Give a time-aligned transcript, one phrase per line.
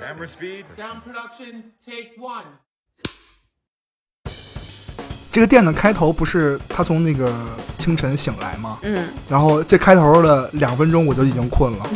[0.00, 0.64] Camera speed.
[0.76, 2.44] Sound production, take one.
[5.30, 7.32] 这个店的开头不是他从那个
[7.76, 8.78] 清晨醒来吗？
[8.82, 11.86] 嗯，然后这开头的两分钟我就已经困了。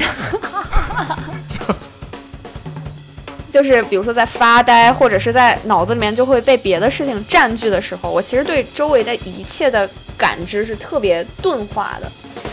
[3.50, 12.12] 就是比如说在发呆，或者是在脑子里面就会被别的事情占据的时候，我其实对周围的一切的感知是特别钝化的，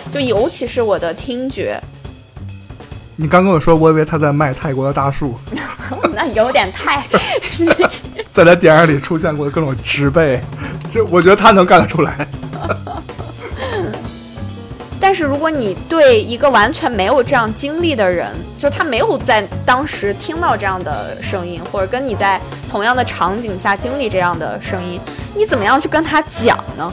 [0.10, 1.82] 就尤其是我的听觉，
[3.16, 5.38] 你刚跟我说，我以为他在卖泰国的大树，
[6.16, 7.00] 那有点太，
[8.34, 10.42] 在他电影里出现过的各种植被，
[10.92, 12.28] 这我觉得他能干得出来。
[15.00, 22.40] 但是如果你对一个完全没有这样经历的人，就是他没有在当时听到这样的声音，或者跟你在
[22.72, 25.00] 同样的场景下经历这样的声音，
[25.36, 26.92] 你怎么样去跟他讲呢？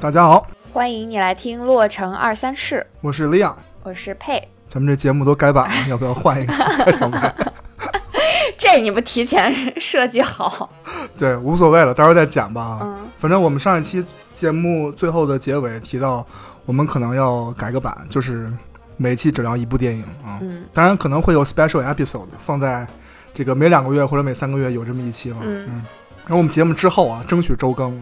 [0.00, 4.40] 大家好，欢迎你来听《洛城二三事》，我是李阳，我是佩。
[4.64, 7.52] 咱们这节目都改版了， 要不要换一个？
[8.56, 10.70] 这你不提前设计好？
[11.18, 12.78] 对，无所谓了，到时候再讲吧。
[12.82, 16.24] 嗯反正我们上一期节目最后的结尾提到，
[16.64, 18.48] 我们可能要改个版，就是
[18.96, 20.38] 每期只聊一部电影啊。
[20.40, 22.86] 嗯当然可能会有 special episode 放在
[23.34, 25.38] 这个每两个月或者每三个月有这么一期了。
[25.42, 25.84] 嗯
[26.24, 28.00] 然后我们节目之后啊，争取周更，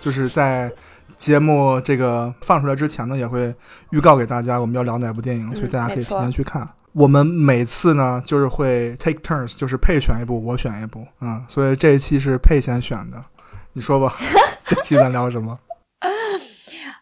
[0.00, 0.70] 就是在
[1.16, 3.54] 节目这个放出来之前呢，也会
[3.90, 6.68] 预告给大家我们要聊哪部电影，嗯所以大家可以提前去看。
[6.92, 13.24] 我们每次呢，就是会 take turns，就是配选一部，我选一部，嗯，所以这一期是配先选的，
[13.72, 14.14] 你说吧，
[14.64, 15.58] 这期咱聊什么？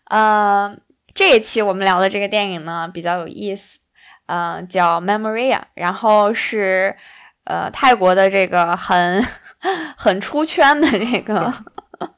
[0.04, 0.74] 呃，
[1.14, 3.78] 这一期我们聊的这个电影呢比较有意思，
[4.26, 6.96] 呃，叫《Memoria》，然后是
[7.44, 9.22] 呃泰国的这个很
[9.96, 11.52] 很出圈的这个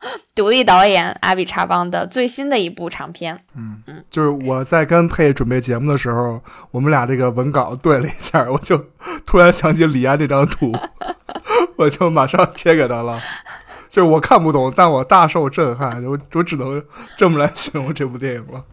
[0.34, 3.38] 独立导演阿比查邦的最新的一部长片。
[3.56, 6.40] 嗯嗯就是我在跟佩准备节目的时候，
[6.70, 8.76] 我们俩这个文稿对了一下，我就
[9.24, 10.72] 突然想起李安这张图，
[11.76, 13.20] 我就马上贴给他了。
[13.88, 16.82] 就是我看不懂，但我大受震撼，我我只能
[17.16, 18.64] 这么来形容这部电影了。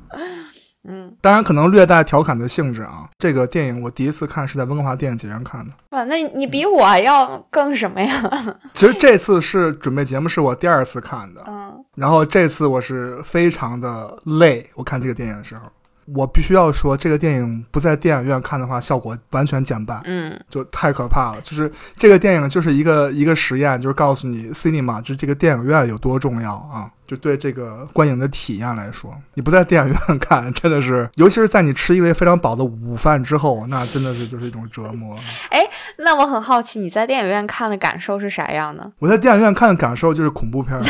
[0.88, 3.08] 嗯，当然可能略带调侃的性质啊。
[3.20, 5.72] 这个电影我第一次看是在温哥华电影节上看的。
[5.92, 8.14] 哇，那你比我要更什么呀？
[8.74, 14.68] 其实这次是准备节目是我第二次看的，嗯然后这次我是非常的累。
[14.76, 15.62] 我看这个电影的时候，
[16.06, 20.02] 我必须要说，这个电影不在电影院看的话，效果完全减半。
[20.06, 21.42] 嗯就太可怕了。
[21.42, 26.90] 就是这个电影就是一个一个实验，就是告诉你 cinema 就是这个电影院有多重要啊！
[27.08, 35.18] 就对这个观影的体验来说，你不在电影院看，真的是，尤其是在你吃一位非常饱的午饭之后，那真的是就是一种折磨。
[35.52, 35.60] 哎
[35.98, 38.90] 那我很好奇，你在电影院看的感受是啥样的？
[39.00, 40.82] 我在电影院看的感受就是恐怖片儿，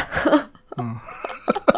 [0.78, 0.95] 嗯，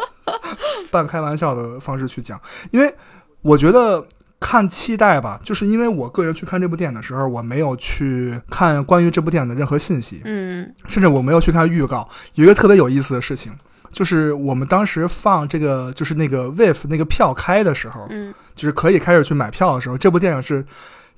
[0.91, 2.39] 半开玩笑的方式去讲，
[2.71, 2.94] 因为
[3.43, 4.03] 我觉得
[4.39, 12.09] 看期待吧，就是因为我个人去看这部电影的时候，我没有去看关于这部电影的任何信息，嗯甚至我没有去看预告。
[12.33, 13.51] 有一个特别有意思的事情，
[13.91, 20.65] 就是我们当时放这个就是那个 WIF 那个票开的时候，嗯就是可以开始去买票的时候，这部电影是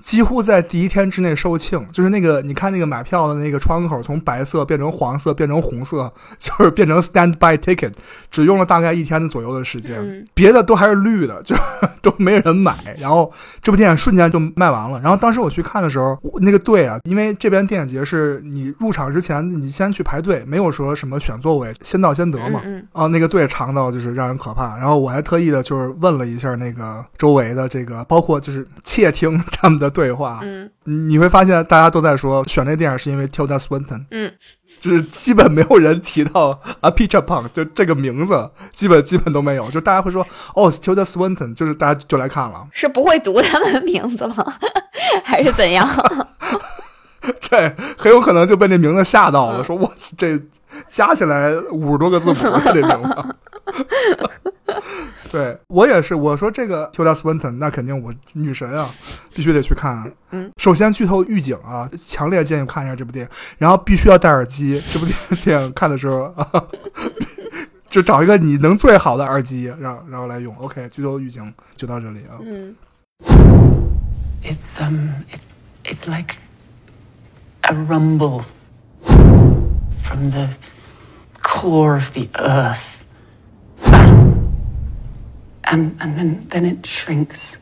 [0.01, 1.85] 几乎在第一天之内售罄。
[1.91, 7.91] 就是那个你看那个买票的那个窗口从白色变成黄色，变成红色，就是变成 standby ticket，
[8.29, 9.99] 只用了大概一天的左右的时间。
[9.99, 11.55] 嗯别的都还是绿的， 就
[12.01, 12.73] 都没人买。
[12.99, 14.99] 然后这部电影瞬间就卖完了。
[14.99, 22.61] 然后当时我去看的时候，那个队啊，因为这边电影节是你入场之前你先去排队，没有说什么选座位，先到先得嘛。
[22.65, 24.75] 嗯啊，那个队长到就是让人可怕。
[24.77, 34.31] 然后我还特意的就是问了一下那个周围的这个，包括就是窃听他们的对话，嗯你你会发现大家都在说选这电影是因为 Tilda Swinton，嗯，
[34.79, 39.69] 就是基本没有人提到 A p i c h a Pong 就这个名字，基本基本都没有。
[39.71, 42.67] 就大家会说哦 Tilda Swinton，就是大家就来看了。
[42.71, 44.35] 是不会读他的名字吗？
[45.23, 45.87] 还是怎样？
[47.41, 50.39] 这很有可能就被那名字吓到了，说我这
[50.87, 53.35] 加起来五十多个字母啊，这名字。
[55.31, 58.87] 对我也是，我说这个 Tilda Swinton，那肯定我女神啊，
[59.33, 60.11] 必须得去看。
[60.31, 64.79] 嗯，首先剧透预警啊，强烈建议看一下这部电影，然后必须要戴耳机。
[64.91, 66.63] 这部电电影看的时候啊，
[67.87, 70.55] 就找一个你能最好的耳机，然后然后来用。
[70.57, 72.39] OK，剧透预警就到这里啊。
[72.41, 72.75] 嗯
[74.43, 75.47] It's um it's
[75.83, 76.35] it's like
[77.61, 78.43] a rumble
[80.03, 80.49] from the
[81.41, 82.94] core of the earth.
[85.65, 87.55] And and then then it shrinks.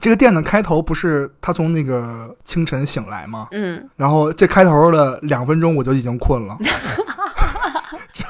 [0.00, 3.48] 这个店的开头不是他从那个清晨醒来吗？
[3.52, 6.58] 嗯然后这开头的两分钟我就已经困了，
[8.12, 8.24] 就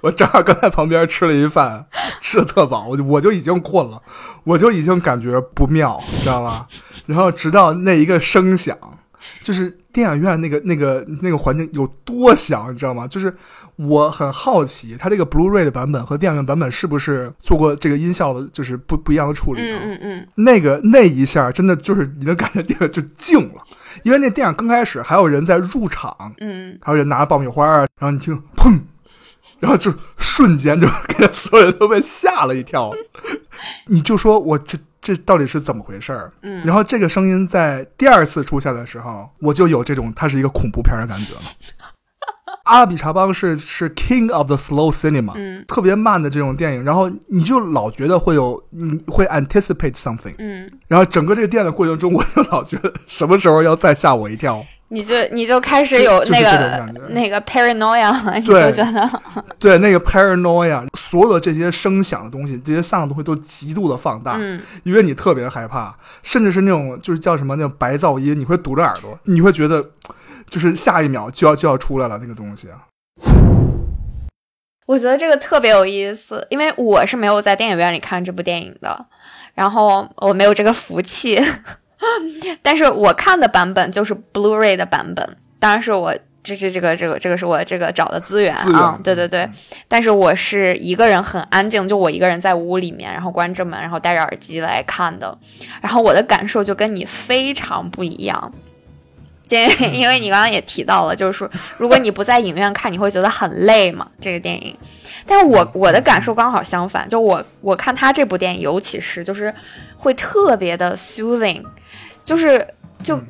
[0.00, 1.86] 我正好刚在旁边吃了一饭，
[2.20, 4.00] 吃的特饱，我就我就已经困了，
[4.44, 6.66] 我就已经感觉不妙，你知道吧？
[7.06, 8.76] 然后直到那一个声响，
[9.42, 13.06] 就是电影院那个那个那个环境有多响，你知道吗？
[13.06, 13.34] 就是
[13.76, 19.78] 我很好奇，它这个 Blu-ray 的版本和电影院版本是不是做过这个音效的，就是不不一样的处理啊？
[19.82, 23.62] 嗯嗯嗯，那个那一下真的就是你能感觉电影就静了，
[24.02, 28.80] 因为那电影刚开始还有人在入场，嗯，还有人拿着爆米花啊，然后你听砰，
[29.60, 32.92] 然后就瞬间就 给所有人都被吓了一跳，
[33.86, 36.32] 你就说我这这到底是怎么回事儿？
[36.42, 41.40] 嗯然后这个声音在第二次出现的时候，我就有这种它是一个恐怖片的感觉了。
[42.64, 54.64] 阿拉比查邦是是 King of the Slow Cinema，、嗯特别慢的这种电影，然后你就老觉得会有，你会 anticipate something，嗯，然后整个这个电影的过程中，我就老觉得什么时候要再吓我一跳。
[54.92, 59.10] 你就你就开始有那个那个 paranoia 了，你就觉得
[59.58, 69.82] 对，那个 paranoia，所有的这些声响的东西，这些 sound 的东西都极度的放大，嗯因为你特别害怕，甚至是那种就是叫什么那种白噪音，你会堵着耳朵，你会觉得
[70.50, 72.68] 就是下一秒就要就要出来了那个东西。
[72.68, 72.84] 啊
[74.86, 79.06] 我觉得这个特别有意思，因为我是没有在电影院里看这部电影的，
[79.54, 81.40] 然后我没有这个福气，
[82.62, 89.48] 但是我看的版本就是 Blu-ray 的版本，当然是我这是这个这个这个是我这个找的资源啊，对对对，
[89.86, 95.38] 但是我是一个人很安静，就我一个人在屋里面，然后关着门，然后戴着耳机来看的，
[95.80, 98.52] 然后我的感受就跟你非常不一样。
[99.50, 104.74] 因 为因为你刚刚也提到了，就是说，如果你不在影院看，你会觉得很累嘛，这个电影。
[105.26, 109.54] 但是我我的感受刚好相反，就我我看他这部电影，尤其是就是
[109.98, 111.62] 会特别的 soothing，
[112.24, 112.66] 就是
[113.02, 113.20] 就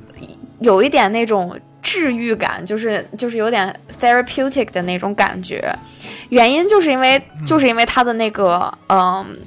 [0.61, 5.75] 有一点那种治愈感，就是就是有点 therapeutic 的那种感觉。
[6.29, 9.39] 原因就是因为就是因为他的那个嗯。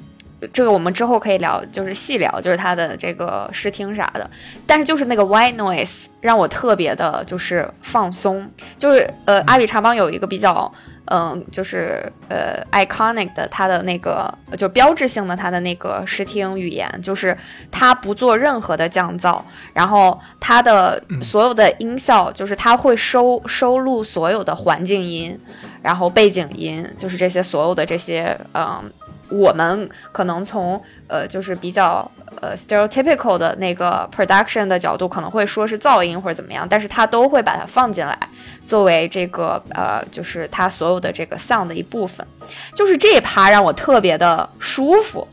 [0.52, 4.30] 这个我们之后可以聊，就是细聊，就是他的这个视听啥的。
[4.66, 8.48] 但是就是那个 white noise 让我特别的，就是放松。
[8.76, 10.70] 就是呃，阿比查邦有一个比较，
[11.06, 17.36] 嗯、就是呃 iconic 的它的那个就标志性的它的那个视听语言，就是
[17.70, 19.40] 它不做任何的降噪，
[19.72, 25.38] 然后它的所有的音效，就是它会收收录所有的环境音，
[25.82, 28.90] 然后背景音，就是这些所有的这些嗯。
[29.28, 32.08] 我们可能从呃，就是比较
[32.40, 38.18] 呃 stereotypical 的那个 production 的角度，可能会说是噪音或者怎么样，但是它都会把它放进来，
[38.64, 42.26] 作为这个呃，就是它所有的这个 sound 的一部分。
[42.74, 45.26] 就是这一趴让我特别的舒服，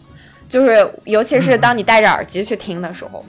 [0.50, 3.26] 就是尤其是当你戴着耳机去听的时候。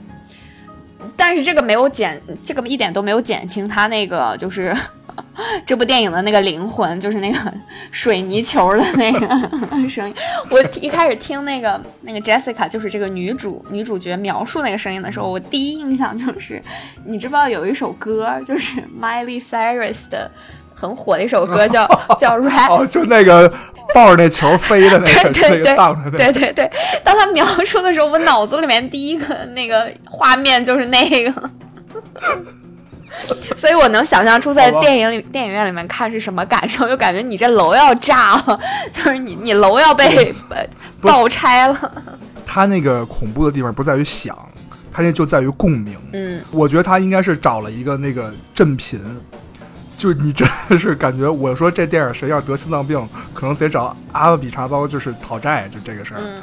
[1.15, 4.75] 但是这个没有减，这个一点都没有减轻它那个就是
[5.65, 7.37] 这部电影的那个灵魂，就是那个
[7.91, 9.27] 水泥球的那个
[9.89, 10.15] 声音。
[10.49, 16.61] 我一开始听那个那个 Jessica，就是这个女主女主角描述那个声音的时候，我第一印象就是，
[17.05, 20.29] 你知不知道有一首歌，就是 Miley Cyrus 的
[20.73, 21.85] 很火的一首歌叫
[22.19, 22.71] 叫 Rap。
[22.71, 23.51] 哦，就那个
[23.93, 26.71] 抱着那球飞 的那个，对对那个荡着那个，对对对，
[27.03, 31.49] 当他描述的时候，我脑子里面第一个那个画面就是那个，
[33.55, 38.59] 所以我能想象出在电影里电影院里面看是什么感受，就感觉你这楼要炸了，
[38.91, 40.65] 就是你你楼要被呃
[41.01, 41.91] 爆拆了。
[42.45, 44.37] 他那个恐怖的地方不在于响，
[44.91, 45.97] 他那就在于共鸣。
[46.13, 48.99] 嗯，我觉得他应该是找了一个那个振频，
[49.97, 56.41] 就是你真的是感觉，我说这电影谁要得心脏病，可能得找阿拉比查包就是讨债，就这个事儿，嗯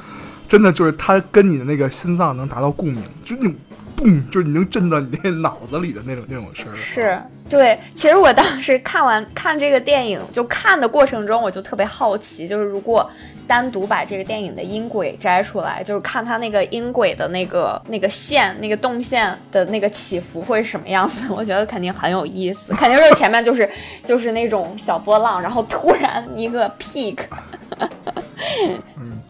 [0.53, 3.55] 真的就是他跟你的那个心脏能达到共鸣，就那种
[3.97, 6.75] 嘣，就是你能震到你那脑子里的那种那种声儿。
[6.75, 7.19] 是
[7.49, 7.79] 对。
[7.95, 13.11] 其实我当时看完看这个电影，就看的过程中，我就特别好奇，就是如果
[13.47, 22.75] 单独把这个电影的音轨摘出来，就是看它那个音轨的那个那个线、那个动线的那个起伏会是什么样子，我觉得肯定很有意思。
[22.75, 23.67] 肯定是前面就是
[24.05, 27.21] 就 是那种小波浪，然后突然一个 peak。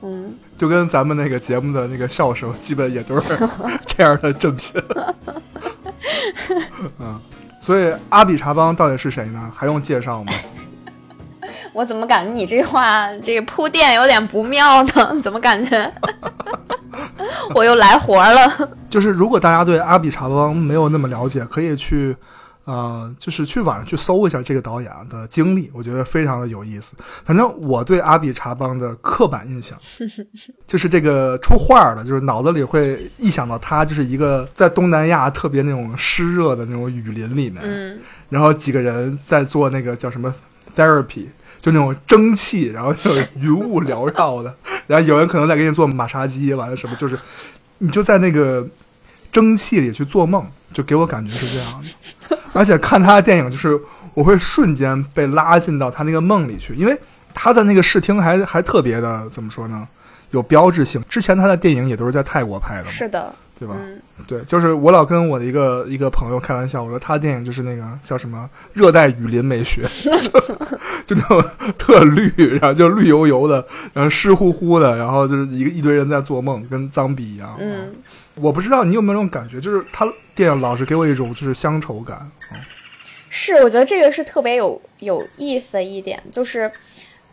[0.02, 3.34] 嗯，就跟咱们那个节目的那个笑声，基本也都是
[3.84, 4.80] 这样的正品。
[7.00, 7.20] 嗯，
[7.60, 9.50] 所以阿比查邦到底是谁呢？
[9.56, 10.32] 还用介绍吗？
[11.74, 15.20] 我怎么感觉你这话这个铺垫有点不妙呢？
[15.20, 15.92] 怎么感觉
[17.56, 18.70] 我又来活了？
[18.88, 22.16] 就是如果大家对阿比查邦没有那么了解，可以去，
[22.64, 26.94] 呃，就是去网上去搜一下这个导演的经历，我觉得非常的有意思。
[27.24, 29.76] 反正我对阿比查邦的刻板印象，
[30.66, 40.32] 就是这个出画儿的，就是脑子里会一想到他就是一个在东南亚特别那种湿热的那种雨林里面，嗯然后几个人在做那个叫什么
[40.74, 41.26] therapy，
[41.60, 44.54] 就那种蒸汽，然后就云雾缭绕的，
[44.86, 47.18] 然后有人可能在给你做马杀鸡，完了什么，就是
[47.78, 48.66] 你就在那个
[49.30, 52.38] 蒸汽里去做梦，就给我感觉是这样的。
[52.52, 53.78] 而且看他的电影，就是
[54.14, 56.98] 我会瞬间被拉进到他那个梦里去，因为
[57.32, 59.86] 他的那个视听还还特别的怎么说呢？
[60.30, 61.02] 有标志性。
[61.08, 63.76] 之前他的电影也都是在泰国拍的嘛，是的，对吧？
[63.78, 69.82] 嗯，对，就是我老跟我的一个一个朋友开玩笑，我说他的电影就是那个叫什么热带雨林美学，
[70.18, 70.40] 就
[71.06, 71.44] 就那种
[71.78, 77.54] 特绿，然后就绿油油的，然后湿乎乎的，然后就是一个一堆人在做梦，跟脏逼一样。
[77.60, 77.92] 嗯，
[78.34, 80.04] 我不知道你有没有那种感觉，就是他
[80.34, 82.28] 电影老是给我一种就是乡愁感。
[82.52, 82.58] 嗯
[83.34, 86.70] 是，我觉得这个是特别有有意思的一点，就是，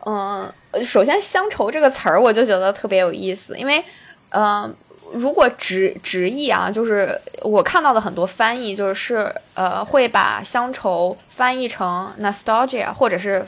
[0.05, 0.49] 嗯、
[0.81, 3.83] 首先“乡愁”这个词儿，我就觉得特别有意思，因为，
[4.29, 4.73] 嗯、
[5.13, 13.45] 如果直直译啊，就是我看到的很多翻译，就是呃，会把乡愁翻译成 nostalgia，或者是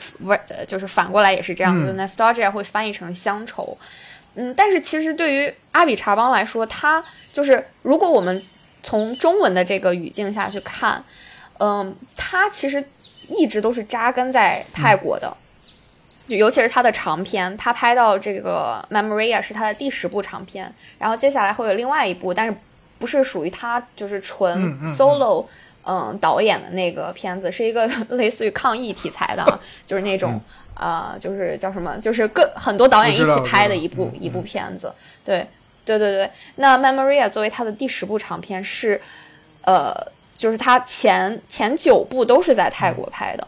[0.48, 3.76] 呃就是反过来也是这样，嗯就 nostalgia 会翻译成乡愁。
[4.34, 8.42] 嗯，但是其实对于阿比查邦来说，它就是如果我们
[8.82, 11.02] 从中文的这个语境下去看，
[11.58, 12.82] 嗯，他其实
[13.28, 15.36] 一直都是扎根在泰国的，
[16.28, 22.54] 就尤其是他的长片，他拍到这个《Memoria》是他的第十部长片，然后接下来会有另外一部，但是
[22.98, 25.44] 不是属于他就是纯 solo
[25.84, 27.86] 嗯导演的那个片子，是一个
[28.16, 30.40] 类似于抗议题材的啊，就是那种。
[30.74, 34.90] 呃，就是叫什么，就是各很多导演一起拍的一部嗯一部片子，
[35.22, 35.46] 对，
[35.84, 36.30] 对对对。
[36.56, 38.98] 那《Memoria》作为他的第十部长片是，
[39.64, 39.94] 呃，
[40.34, 43.46] 就是他前前九部都是在泰国拍的，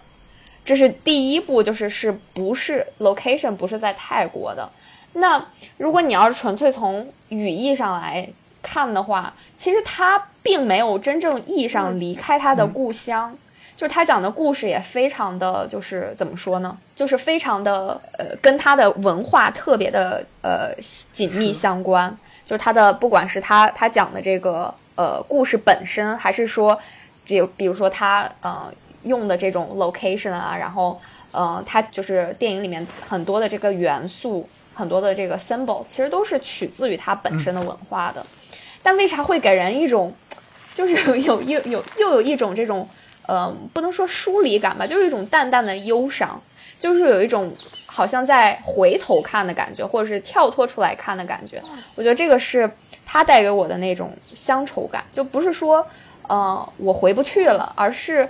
[0.65, 4.69] 这是第一步，就是是不是 location 不是在泰国的。
[5.15, 5.45] 那
[5.77, 8.29] 如果你要是纯粹从语义上来
[8.63, 13.37] 看的话，其实他并没有真正意义上离开他的故乡。
[13.77, 16.79] 就是他讲的故事也非常的，就是怎么说呢？
[16.95, 20.73] 就是非常的呃，跟他的文化特别的呃
[21.13, 22.17] 紧密相关。
[22.45, 26.79] 就是他的不管是他他讲的这个呃故事本身，还是说，
[27.25, 28.73] 比如比如说他呃
[29.05, 31.01] 用的这种 location 啊，然后
[31.33, 38.25] 呃它就是电影里面很多的这个元素，很多的这个 symbol，其实都是取自于它本身的文化的。
[38.83, 40.13] 但为啥会给人一种
[40.75, 42.87] 就是有有有又有一种这种
[43.27, 46.41] 呃不能说疏离感吧，就是一种淡淡的忧伤，
[46.79, 47.51] 就是有一种
[47.87, 51.63] 好像在回头看的感觉，或者是跳脱出来看的感觉。
[51.95, 52.71] 我觉得这个是
[53.07, 55.87] 它带给我的那种乡愁感，就不是说
[56.27, 58.29] 呃我回不去了，而是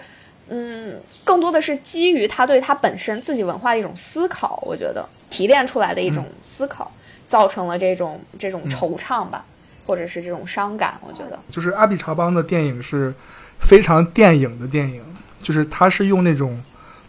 [0.49, 6.91] 嗯更多的是基于他对他本身自己文化的一种思考，我觉得提炼出来的一种思考，
[7.29, 9.45] 造成了这种这种惆怅吧，
[9.87, 10.95] 或者是这种伤感。
[11.01, 13.13] 我觉得，就是阿比查邦的电影是
[13.59, 15.03] 非常电影的电影，
[15.43, 16.63] 就是他是用那种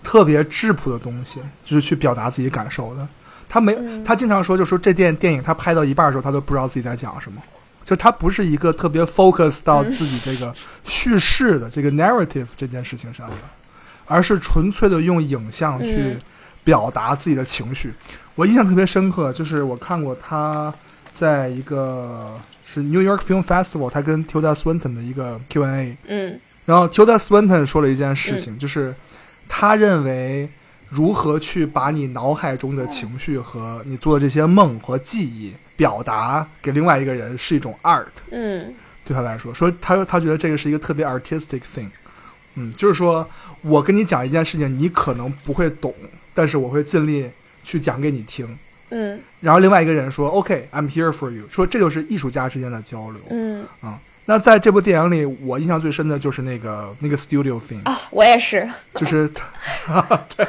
[0.04, 3.08] 特别质朴的东西，就是去表达自己感受的。
[3.50, 7.42] 他没，他经常说，就说这电电影他拍到一半的时候，他都不知道自己在讲什么。
[7.86, 13.36] 就他不是一个特别 focus 到自己这个叙事的这个 narrative 这件事情上的，
[14.08, 16.22] 而是纯粹的用影像去嗯。
[16.66, 17.94] 表达自己的情绪。
[18.34, 20.74] 我印象特别深刻，就是我看过他
[21.14, 26.40] 在一个是 New York Film Festival，他跟 Tilda Swinton 的一个 Q&A，嗯。
[26.66, 28.96] 然后 Tilda Swinton 说了一件事情，就是
[29.48, 30.50] 他认为
[30.90, 38.74] 如何去把你脑海中的情绪和你做的这些梦和记忆表达给另外一个人是一种 art，嗯。
[39.04, 41.90] 对他来说，说他他觉得这个是一个特别 artistic thing，
[42.56, 43.30] 嗯，就是说
[43.62, 45.94] 我跟你讲一件事情，你可能不会懂，
[46.34, 47.30] 但是我会尽力
[47.64, 48.58] 去讲给你听。
[48.90, 49.20] 嗯。
[49.42, 53.22] 然后另外一个人说：“OK，I'm、here for you。”说这就是艺术家之间的交流。
[53.30, 53.64] 嗯。
[54.26, 59.30] 那在这部电影里，我印象最深的就是那个那个 studio thing、啊，我也是，就是，
[60.36, 60.48] 对，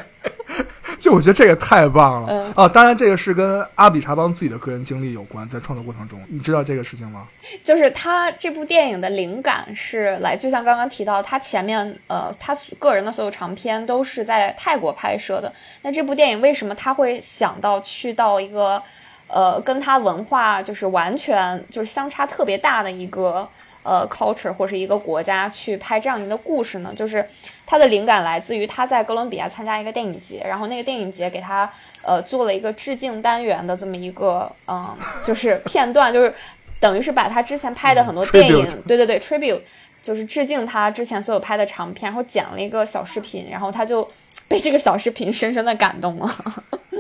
[1.01, 2.69] 就我觉得这个太棒了、嗯啊！
[2.69, 7.27] 当然，这个是跟阿比查邦自己的个人经历有关，在创作过程中，你知道这个事情吗？
[7.65, 15.53] 就是他这部电影的灵感是来，就像刚刚提到，他前面呃，他个人的所有长片都是在泰国拍摄的。
[15.83, 18.83] 那这部电影为什么他会想到去到一个
[19.29, 23.49] 呃，跟他文化就是完全就是相差特别大的一个
[23.87, 26.93] 呃 culture 或是一个国家去拍这样一个故事呢？
[26.97, 27.25] 就是
[27.65, 31.71] 他的灵感来自于他在哥伦比亚参加一个电影节，然后那个电影节给他
[32.03, 36.35] 呃做了一个致敬单元的这么一个嗯、就是片段，就是
[36.81, 39.61] 等于是把他之前拍的很多嗯电影对对对，tribute
[40.03, 44.07] 就是致敬他之前所有拍的长片，然后剪了一个小视频，然后他就
[44.49, 46.31] 被这个小视频深深的感动了。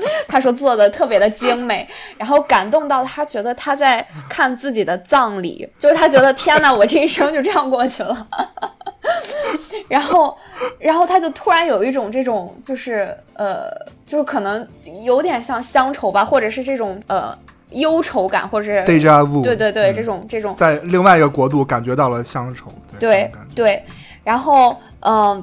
[0.28, 1.86] 他说做的特别的精美，
[2.18, 8.26] 然后感动到他觉得他在看自己的葬礼，就是他觉得天呐，我这一生就这样过去了。
[9.88, 10.36] 然后，
[10.78, 13.70] 然后他就突然有一种这种就是呃
[14.04, 14.66] 就是可能
[15.04, 17.36] 有点像乡愁吧，或者是这种呃
[17.70, 22.66] 忧愁感，或者是 deja vu，对对对，嗯这种这种在另外一个国度感觉到了乡愁，
[22.98, 23.84] 对对，
[24.24, 25.42] 然后嗯、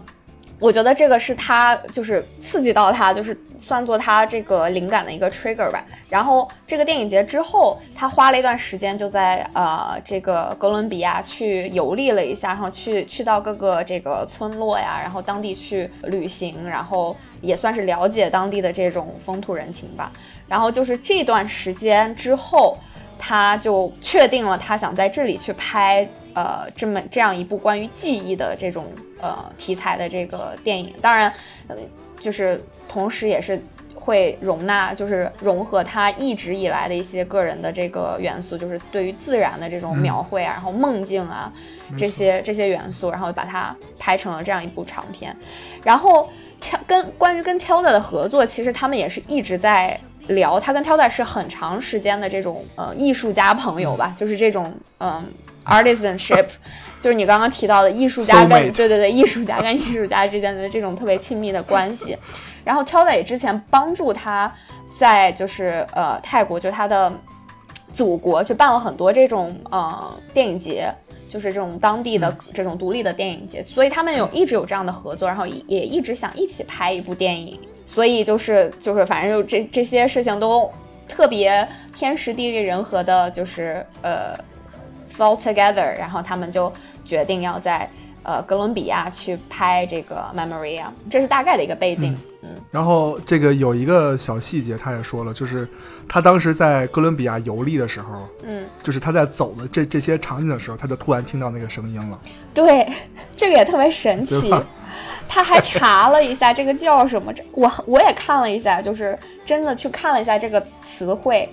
[0.60, 5.84] 我觉得这个是他就是刺激到他，就是算作他这个灵感的一个 trigger 吧。
[6.10, 20.12] 然后这个电影节之后，他花了一段时间就在呃这个哥伦比亚去游历了一下，然后去去到各个这个村落呀，然后当地去旅行，然后也算是了解当地的这种风土人情吧。
[20.48, 22.78] 然后就是这段时间之后，
[23.20, 28.86] 他就确定了他想在这里去拍呃这么这样一部关于记忆的这种
[29.22, 30.94] 呃题材的这个电影。
[31.02, 31.32] 当然，
[31.68, 31.76] 呃，
[32.20, 33.62] 就是同时也是
[33.96, 41.52] 会容纳，就是融合他一直以来的一些个人的这个元素，就是对于自然的这种描绘啊，然后梦境啊
[41.98, 45.36] 这些这些元素，然后把它拍成了这样一部长片。
[45.84, 49.98] 然后挑跟关于跟 Tilda 的合作，其实他们也是一直在
[50.28, 55.24] 聊，他跟 Tilda 是很长时间的这种呃艺术家朋友吧，就是这种嗯、
[55.66, 56.46] artisanship，
[57.00, 62.18] 就是你刚刚提到的艺术家跟对对对艺术家跟艺术家之间的这种特别亲密的关系。
[62.64, 64.54] 然后 Tilda 也之前帮助他
[64.98, 67.12] 在就是呃泰国，就他的
[67.94, 70.94] 祖国去办了很多这种呃电影节。
[71.30, 80.72] 就是这种当地的这种独立的电影节，所以他们有一直有这样的合作，然后也也一直想一起拍一部电影，所以就是就是反正就这这些事情都
[81.10, 84.38] 特别天时地利人和的，就是呃
[85.16, 86.72] fall together，然后他们就
[87.06, 87.90] 决定要在
[88.24, 92.14] 呃哥伦比亚去拍这个 Memoria，这是大概的一个背景。
[92.42, 95.68] 嗯然后这个有一个小细节，他也说了，就是
[96.10, 102.20] 他当时在哥伦比亚游历的时候，嗯，就是他在走的这这些场景的时候，他就突然听到那个声音了，
[102.54, 102.92] 对，
[103.36, 104.52] 这个也特别神奇。
[105.30, 111.48] 他还查了一下这个叫什么，这我我也看了一下，就是真的去看了一下这个词汇，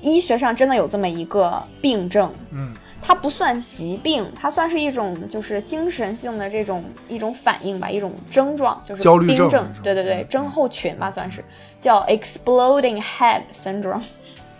[0.00, 2.74] 医学上真的有这么一个病症，嗯，
[3.06, 11.44] 它不算疾病，它算是一种就是精神性的这种一种反应吧，一种症状，就是焦虑症症，对对对嗯，症候群吧，算是
[11.78, 14.02] 叫 exploding head syndrome，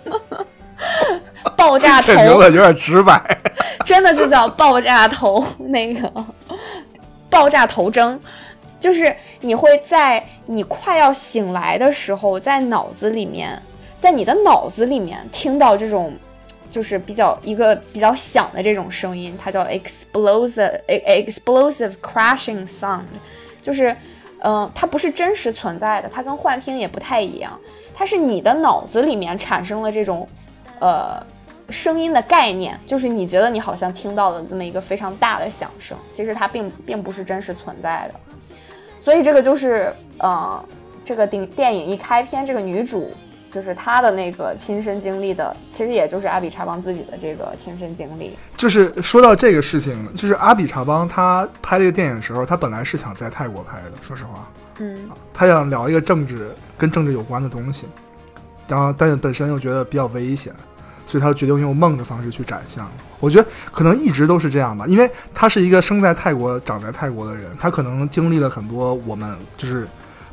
[1.57, 3.19] 爆炸头这名字有点直白。
[3.83, 6.13] 真的就叫爆炸头那个
[7.31, 8.21] 爆炸头症，
[8.79, 13.61] 就是你会在你快要醒来的时候，在脑子里面，
[13.99, 16.13] 在你的脑子里面听到这种。
[16.75, 23.05] 就是比较一个比较响的这种声音，它叫 explosive explosive crashing sound，
[23.63, 23.95] 就是，
[24.41, 27.57] 嗯、它不是真实存在的，它跟幻听也不太一样，
[27.95, 30.29] 它是你的脑子里面产生了这种，
[30.81, 31.25] 呃，
[31.71, 38.15] 声音的概念，就是你觉得你好像听到了这么一个非常大的响声，其实它并并不是真实存在的。
[38.99, 40.61] 所以这个就是，呃，
[41.05, 43.13] 这个电电影一开篇，这个女主
[43.55, 48.37] 就是他的那个亲身经历的，其实也就是阿比查邦自己的这个亲身经历。
[48.57, 57.87] 就是说到这个事情，就是阿比查邦他拍这个电影的时候，他本来是想在泰国拍的，说实话，嗯他想聊一个政治跟政治有关的东西，
[58.67, 60.53] 然后但是本身又觉得比较危险，
[61.07, 62.83] 所以他就决定用梦的方式去展现。
[63.21, 69.87] 我觉得可能一直都是这样吧，因为他是一个生在泰国、长在泰国的人，他可能经历了很多我们就是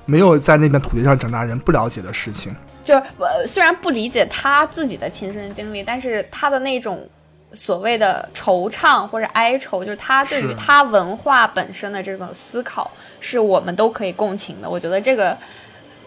[0.05, 2.55] 没有在那片土地上长大人不了解的事情。
[2.83, 7.07] 就是我，虽然不理解他自己的亲身经历，但是他的那种
[7.53, 12.89] 所谓的惆怅或者哀愁，就是他对于他文化本身的这种思考，
[13.19, 14.69] 是我们都可以共情的。
[14.69, 15.37] 我觉得这个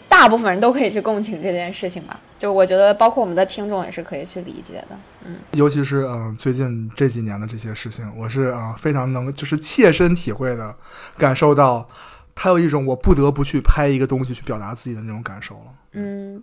[0.09, 2.19] 大部分人都可以去共情这件事情吧。
[2.37, 4.97] 就我觉得，包括我们的听众也是可以去理解的。
[5.25, 10.75] 嗯尤其是嗯、呃最近这几年的这些事情，我是啊、呃非常能就是切身体会的
[11.17, 11.89] 感受到，
[12.35, 15.73] 他有一种我不得不去拍一个东西去表达自己的那种感受了。
[15.93, 16.43] 嗯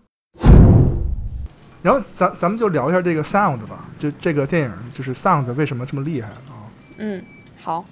[1.83, 6.69] 然后咱咱们就聊一下这个 Sound 吧，就这个电影就是 Sound 为什么这么厉害啊？
[6.97, 7.23] 嗯，
[7.59, 7.83] 好，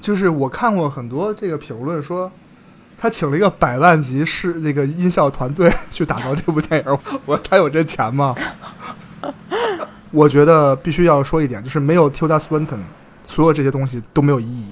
[0.00, 2.32] 就是我看过很多这个评论说，
[2.96, 8.34] 他请了一个百万级是那个音效团队 去打造这部电影，我他有这钱吗？
[10.10, 12.78] 我觉得必须要说一点，就是没有 Tilda Swinton，
[13.26, 14.70] 所有这些东西都没有意义。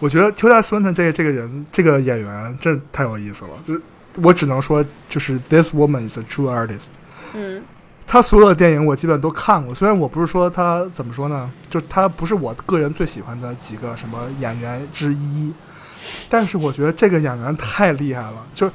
[0.00, 3.80] 我觉得 Tilda Swinton 这个这个人这个演员真太有意思了，就是
[4.22, 6.88] 我只能说，就是 This woman is a true artist。
[7.34, 7.62] 嗯
[8.08, 15.52] 他所有的电影我基本都看过，虽然我不是说她怎么说呢，就她不是我个人最喜欢的几个什么演员之一，
[16.30, 18.46] 但是我觉得这个演员太厉害了。
[18.54, 18.70] 就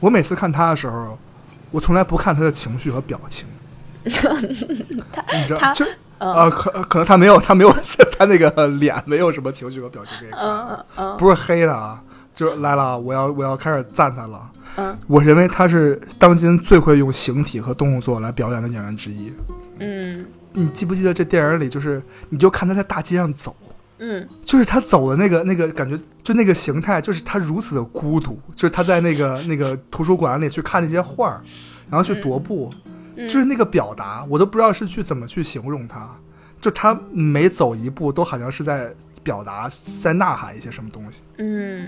[0.00, 1.16] 我每次看她的时候，
[1.70, 3.46] 我从来不看她的情绪和表情。
[4.02, 5.84] 他你知道，他就
[6.18, 7.72] 嗯呃，可可能他没有，他没有，
[8.18, 12.02] 他那个脸没有什么情绪和表情可以看，嗯嗯不是黑的啊，
[12.40, 14.50] 就来了，我要我要开始赞他了。
[14.78, 19.30] 嗯，我认为他是当今最会用形体和动作来表演的演员之一。
[19.78, 20.24] 嗯。
[20.54, 23.54] 你记不记得这电影里，就是你就看他在大街上走，
[23.98, 24.26] 嗯。
[24.42, 31.42] 就是他走的那个那个感觉，就那个形态，就是他如此的孤独，就是他在那个那个图书馆里去看那些画儿，
[31.90, 32.72] 然后去踱步，
[33.16, 33.28] 嗯。
[33.28, 36.08] 就是那个表达，我都不知道是去怎么去形容他，
[36.58, 41.20] 就他每走一步都好像是在表达，在呐喊一些什么东西。
[41.36, 41.86] 嗯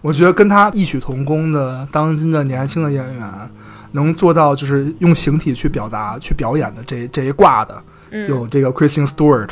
[0.00, 3.50] 我觉得跟他异曲同工的当今的年轻的演员，
[3.92, 8.28] 能做到就是用形体去表达、去表演的这这一挂的，嗯。
[8.28, 9.50] 有这个 Kristen Stewart，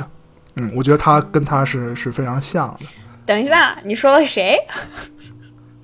[0.54, 2.86] 嗯，我觉得他跟他是是非常像的。
[3.24, 4.56] 等一下，你说了谁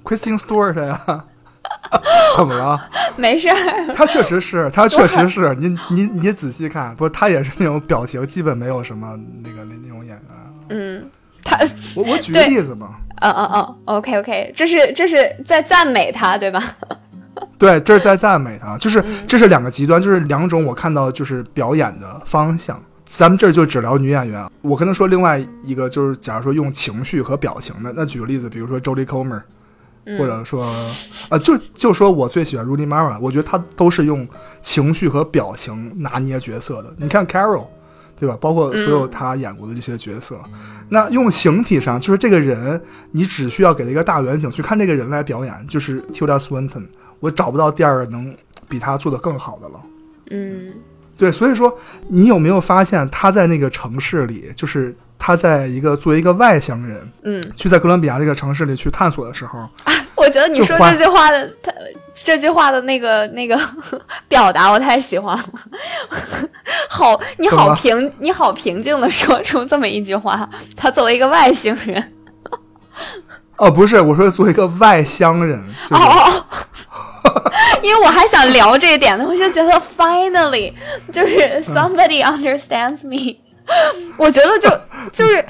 [0.04, 1.24] ？Kristen Stewart 呀，
[2.36, 2.88] 怎么了？
[3.16, 3.94] 没事儿。
[3.94, 10.20] 他确实是， 他确实是，你你你仔细看，不，他也是那种表情基本没有什么那个那那种演员。
[10.68, 11.10] 嗯，
[11.42, 11.58] 他，
[11.96, 16.62] 我我举个例子吧，嗯嗯嗯，OK OK，这是这是在赞美他，对吧？
[17.56, 22.80] 对，这是在赞美他，就是这是两个极端，就是两种我看到就是表演的方向。
[23.04, 29.42] 咱们这儿就只聊女演员，我跟他说另外一个就是，假如说用情绪和表情的，那举个例子，比如说 Jodie Comer，、
[30.18, 30.64] 或者说
[31.28, 34.26] 啊，就就说我最喜欢 Rooney Mara，我觉得他都是用
[34.62, 36.94] 情绪和表情拿捏角色的。
[36.96, 37.66] 你看 Carol，
[38.22, 38.38] 对吧？
[38.40, 40.38] 包括所有他演过的这些角色，
[40.90, 42.80] 那用形体上就是这个人，
[43.10, 46.86] 你只需要给他一个大远景去看这个人来表演，就是 Tilda Swinton，
[47.18, 48.32] 我找不到第二个能
[48.68, 49.80] 比他做的更好的了。
[50.30, 50.72] 嗯。
[51.18, 59.68] 对，所以说你有没有发现他在那个城市里，就是他在一个作为一个外乡人，嗯，去在哥伦比亚这个城市里去探索的时候，
[60.22, 61.72] 我觉得你说这句话的他
[62.14, 63.58] 这句话的那个那个
[64.28, 65.44] 表达我太喜欢了，
[66.88, 70.48] 好，你好平你好平静的说出这么一句话。
[70.76, 72.12] 他作为一个外星人，
[73.56, 76.44] 哦，不是，我说作为一个外乡人，就是、哦哦
[77.24, 80.72] 哦， 因为我还想聊这一点呢，我就觉得 finally
[81.10, 83.38] 就是 somebody understands me。
[84.16, 84.68] 我觉得就
[85.12, 85.44] 就是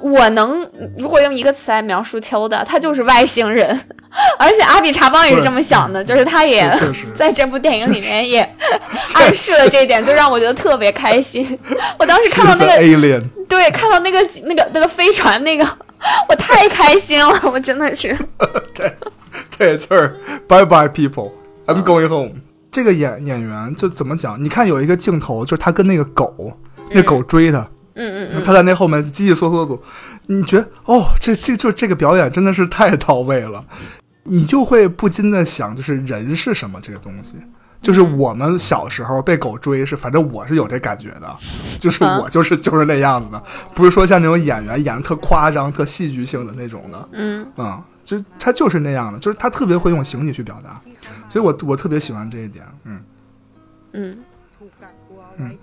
[0.00, 3.68] 我能，如果用一个词来描述 Tilda，他就是外星人，
[4.38, 6.70] 而且阿比查邦也是这么想的，就是他也
[7.14, 8.40] 在这部电影里面也
[9.14, 11.58] 暗示了这一点，就让我觉得特别开心。
[11.98, 15.66] 我当时看到那个 alien，对，看到那个那个那个飞船那个，
[16.28, 18.16] 我太开心了，我真的是。
[18.74, 18.92] 对，
[19.56, 20.08] 对，就是
[20.48, 21.32] Bye bye people,
[21.66, 22.32] I'm going home。
[22.70, 24.42] 这个演演员就怎么讲？
[24.42, 26.52] 你看有一个镜头，就是他跟那个狗，
[26.90, 27.58] 那狗追他，
[27.94, 29.78] 嗯嗯嗯，他在那后面叽叽嗦嗦的，
[30.26, 33.64] 你觉得哦，这这就这个表演真的是太到位了，
[34.24, 37.34] 你就会不禁的想，就是人是什么这个东西。
[37.80, 41.36] 就是我们小时候被狗追是，反正我是有这感觉的，
[41.78, 42.18] 就是嗯。
[42.20, 43.40] 我就是就是那样子的，
[43.72, 47.46] 不是说像那种演员演的特夸张、特戏剧性的那种的，嗯。
[47.56, 50.80] 嗯，就他就是那样的，就是他特别会用形体去表达，
[51.28, 53.00] 所以我我特别喜欢这一点，嗯。
[53.92, 54.18] 嗯。
[55.36, 55.58] 嗯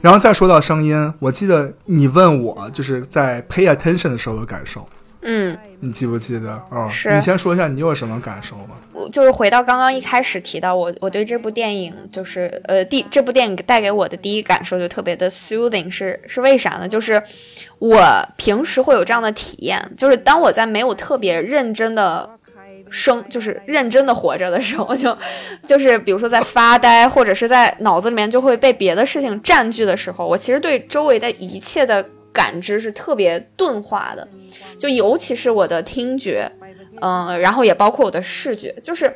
[0.00, 4.86] 然后再说到声音，我记得你问我就是在 pay attention 的时候的感受，
[5.22, 6.62] 嗯，你记不记得？
[6.70, 8.80] 哦，是你先说一下你有什么感受吧。
[8.92, 16.88] 我就是回到刚刚一开始提到我我对这部电影就是呃第这部电影带给我的第一感受就特别的 soothing，是是为啥呢？
[16.88, 17.22] 就是
[17.78, 22.30] 我平时会有这样的体验，就是当我在没有特别认真的。
[22.88, 25.16] 生就是认真的活着的时候，就
[25.66, 34.26] 就是比如说在发呆，或者是在脑子里面就会被别的事情占据的时候，我其实对周围的一切的感知是特别钝化的，
[34.78, 36.50] 就尤其是我的听觉，
[37.00, 39.12] 嗯、然后也包括我的视觉，就是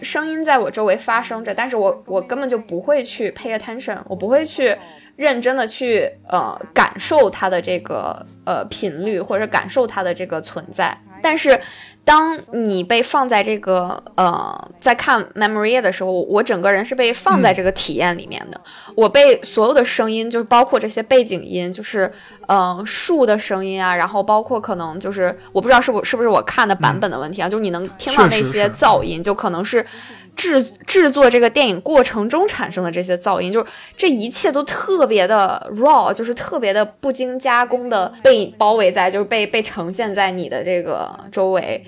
[0.00, 4.76] 声音在我周围发生着，但是我我根本就不会去 pay attention，我不会去
[5.16, 11.60] 认真的去呃感受它的这个呃频率，或者感受它的这个存在，但是。
[12.08, 18.58] 当你被放在这个呃，在看 Memory 的时候，我整个人是被放在这个体验里面的。
[18.94, 22.10] 我被所有的声音，就是包括这些背景音，就是
[22.46, 29.84] 呃树的声音啊，然后包括可能就是我不知道是不是不是我看的版本的问题啊，就是你能听到那些噪音，就可能是
[30.38, 41.84] 制制作这个电影过程中产生的这些噪音，就是这一切都特别的 raw，就是特别的不经加工的被包围在，就是被被呈现在你的这个周围。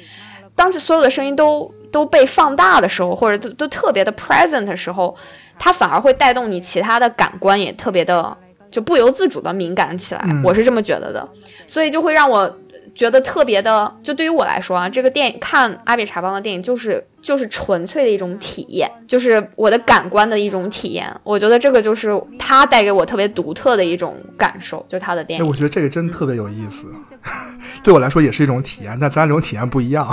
[0.56, 5.16] 当这所有的声音都都被放大的时候，或者都都特别的 present 的时候，
[5.56, 8.36] 它反而会带动你其他的感官也特别的
[8.68, 10.22] 就不由自主的敏感起来。
[10.44, 11.26] 我是这么觉得的，
[11.68, 12.52] 所以就会让我
[13.00, 21.10] 觉得特别的，就对于我来说啊，这个电影看阿比查邦的电影就是就是纯粹的一种体验，就是我的感官的一种体验。
[21.24, 25.48] 我觉得这个就是他带给我特别独特的一种感受，就是他的电哎，影。
[25.48, 26.92] 我觉得这个真特别有意思，
[27.82, 30.06] 对我来说也是一种体验，但咱俩这种体验不一样。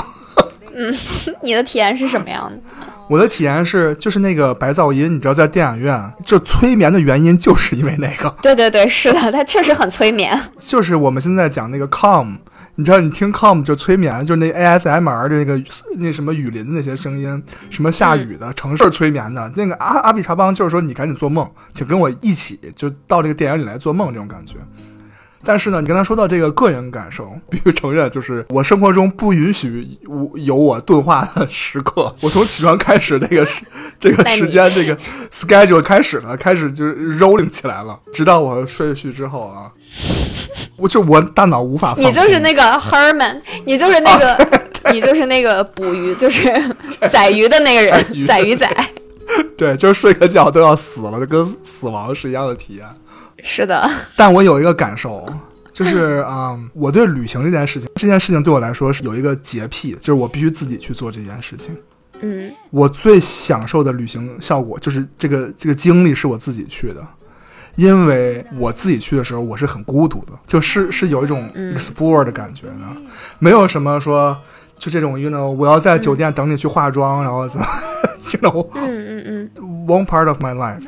[0.73, 0.93] 嗯
[1.41, 2.57] 你的体验是什么样的？
[3.09, 10.39] 我的体验是，就是那个白噪音，你知道，在电影院，这催眠的原因就是因为那个，对对对，是的，它确实很催眠。
[10.57, 12.37] 就是我们现在讲那个 calm，
[12.79, 15.59] 你知道，你听 calm 就催眠，就是那 ASMR 的那个
[15.97, 24.57] 那什么雨林的那些声音，什么下雨的、城市催眠的，那个阿阿比查邦就是说你赶紧做梦，请跟我一起就到这个电影里来做梦这种感觉。
[25.43, 32.13] 但是呢，你刚才说到这个个人感受， 必须承认，就是我生活中不允许我有我钝化的时刻。
[32.21, 33.65] 我从起床开始，这个时
[33.99, 34.97] 这个时间这个
[35.31, 39.71] schedule 开始了，开始就是 rolling 起来了，直到我睡去之后啊，
[40.77, 41.95] 我就我大脑无法。
[41.97, 44.61] 你就是那个 Herman，你就是那个，
[44.93, 46.51] 你就是那个捕鱼，就是
[47.11, 48.69] 宰鱼的那个人，宰鱼仔。
[49.57, 52.85] 对，就是睡个觉都要死了，就跟死亡是一样的体验。
[53.43, 55.27] 是的，但我有一个感受，
[55.73, 61.75] 就是啊、嗯我对旅行这件事情，这件事情对我来说是有一个洁癖，就是我必须自己去做这件事情。
[62.19, 67.05] 嗯我最享受的旅行效果就是这个这个经历是我自己去的，
[67.77, 72.73] 因为我自己去的时候我是很孤独的，就是是有一种 explore 的感觉的，
[73.39, 74.37] 没有什么说
[74.77, 77.65] 就这种 you know 我要在酒店等你去化妆，然后怎么
[78.33, 80.83] you know 嗯嗯嗯，one part of my life。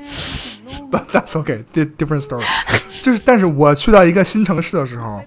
[0.91, 2.43] But that's okay, di- different story。
[3.03, 5.21] 就是，但是我去到一个新城市的时候，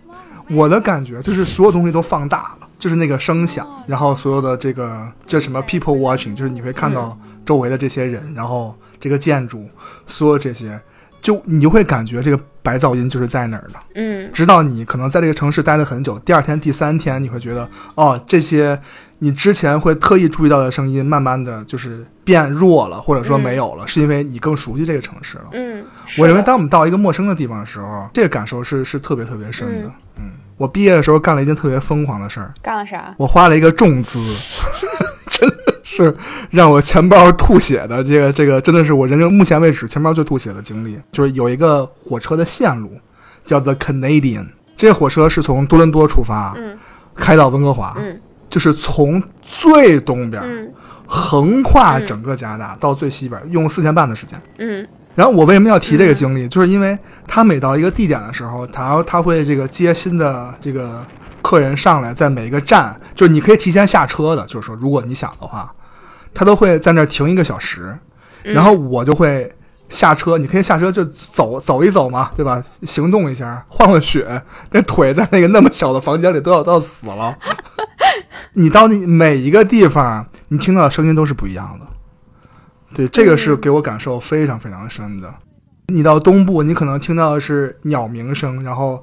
[0.50, 9.68] 我的感觉就是所有东西都放大了，就是那个声响，然后所有的这个这什么 people watching，就是你会看到周围的这些人，然后这个建筑，
[10.06, 10.80] 所有这些，
[11.22, 13.78] 就你就会感觉这个白噪音就是在哪儿呢。
[13.94, 18.78] 嗯直到你可能在这个城市待了很久，第二天、第三天，你会觉得哦，这些
[19.18, 25.44] 你之前会特意注意到的声音，慢慢的就是变弱了，或者说没有了，是因为你更熟悉这个城市了。
[25.52, 25.84] 嗯，
[26.18, 29.90] 我认为，当我们到一个陌生的地方的时候，这个感受是是特别特别深的。
[30.16, 33.14] 嗯，我毕业的时候干了一件特别疯狂的事儿，干了啥？
[33.16, 34.18] 我花了一个重资，
[35.30, 36.14] 真 的是
[36.50, 38.02] 让我钱包吐血的。
[38.02, 42.90] 这个这个真的是我人生目前为止钱包最吐血的经历，就是有一个火车的线路
[43.44, 46.78] 叫 The Canadian，这个火车是从多伦多出发，嗯。
[47.14, 48.18] 开到温哥华，嗯。
[48.48, 50.72] 就是从最东边、嗯。
[51.06, 54.40] 横跨整个加拿大到最西边，用四天半的时间。
[54.58, 54.86] 嗯。
[55.14, 61.04] 然后我为什么要提这个经历，就是因为他每到一个地点的时候，他他会这个接新的这个
[61.42, 65.70] 客人上来，在每一个站，就是你可以提前下车的，就是说如果你想的话，
[66.34, 67.98] 他都会在那儿停一个小时，
[68.42, 69.52] 然后我就会
[69.88, 72.62] 下车，你可以下车就走走一走嘛，对吧？
[72.82, 77.38] 行动一下，换换血，那腿在那个那么小的房间里都要都要死了。
[78.54, 81.86] 你到你每一个地方，你听到的声音都是不一样的。
[82.94, 85.34] 对，这个是给我感受非常非常深的。
[85.86, 89.02] 你到东部，你可能听到的是鸟鸣声，然后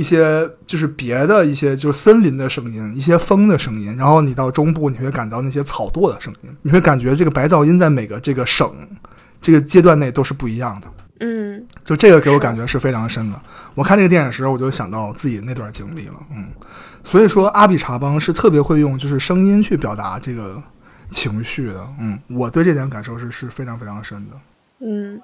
[0.00, 3.94] 一些就是别的一些就是森林的声音，一些风的声音。
[3.98, 8.74] 然后你到中部，你会感到那些草垛的声音，你会感觉这个白噪音在每个这个省
[9.42, 10.86] 这个阶段内都是不一样的。
[11.22, 13.38] 嗯就这个给我感觉是非常深的。
[13.74, 16.14] 我看这个电影的时候，我就想到自己那段经历了。
[16.34, 16.48] 嗯，
[17.04, 20.62] 所以说阿比查邦是特别会用就是声音去表达这个
[21.10, 21.86] 情绪的。
[21.98, 24.36] 嗯，我对这点感受是是非常非常深的。
[24.78, 25.20] 嗯，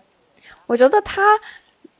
[0.66, 1.22] 我觉得他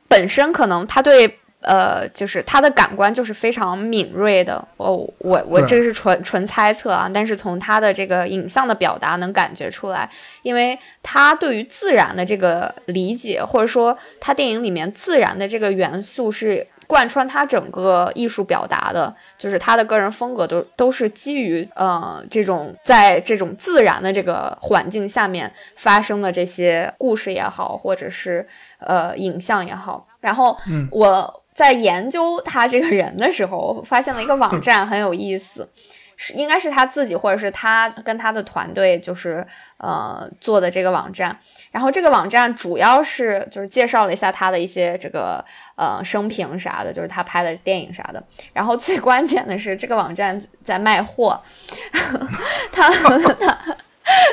[0.07, 4.55] 本身可能他对呃，就是他的感官就是非常敏锐的。
[4.77, 10.09] 哦，我我这是纯纯猜测啊，但是从他的这个影像的表达能感觉出来，
[10.43, 16.67] 因为他对于自然的这个理解，或者说他电影里面自然的这个元素是。
[16.87, 28.47] 贯穿他整个艺术表达的，就是他的个人风格都都是基于呃这种在这种自然的这个环境下面发生的这些故事也好，或者是
[28.79, 30.07] 呃影像也好。
[30.21, 35.67] 然后嗯我在研究他这个人的时候，发现了一个网站很有意思，
[36.15, 39.43] 是应该是他自己或者是他跟他的团队就是
[39.77, 41.35] 呃做的这个网站。
[41.71, 45.43] 然后这个网站主要是就是介绍了一下他的一些这个
[45.75, 48.23] 呃生平啥的，就是他拍的电影啥的。
[48.53, 51.41] 然后最关键的是，这个网站在卖货，
[52.71, 53.75] 他他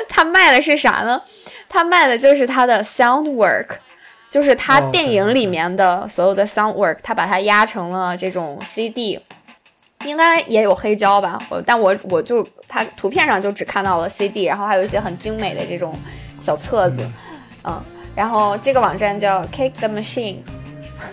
[0.07, 1.19] 他卖的是啥呢？
[1.67, 3.79] 他卖的就是他的 sound work。
[4.29, 9.19] 就是他哦电影里面的所有的 sound work，他把它压成了这种 CD，
[10.03, 15.97] 应该也有黑胶吧，我但我我就他图片上就只看到了 CD，然后还有一些很精美的这种
[16.39, 16.99] 小册子，
[17.63, 17.81] 嗯，
[18.13, 20.37] 然后这个网站叫 Cake the Machine，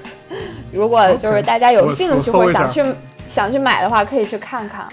[0.72, 2.82] 如果就是大家有兴趣或者想去
[3.28, 4.88] 想去买的话，可以去看看。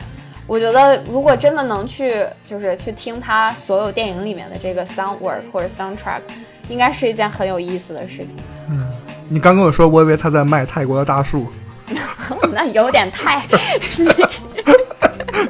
[0.45, 6.21] 我觉得如果真的能去，就是去听他所有电影里面的这个 sound work 或者 soundtrack，
[6.69, 8.37] 应该是一件很有意思的事情。
[8.69, 8.87] 嗯
[9.31, 11.51] 你刚跟我说，我以为他在卖泰国的大树，
[12.51, 13.39] 那有点太，
[13.91, 14.03] 就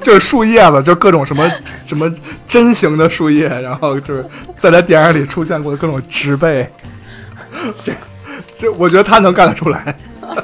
[0.02, 1.50] 就是树叶子，就各种什么
[1.86, 2.14] 什么
[2.46, 4.26] 针形的树叶，然后就是
[4.58, 6.70] 在他电影里出现过的各种植被，
[7.86, 7.94] 这
[8.58, 9.96] 这我觉得他能干得出来。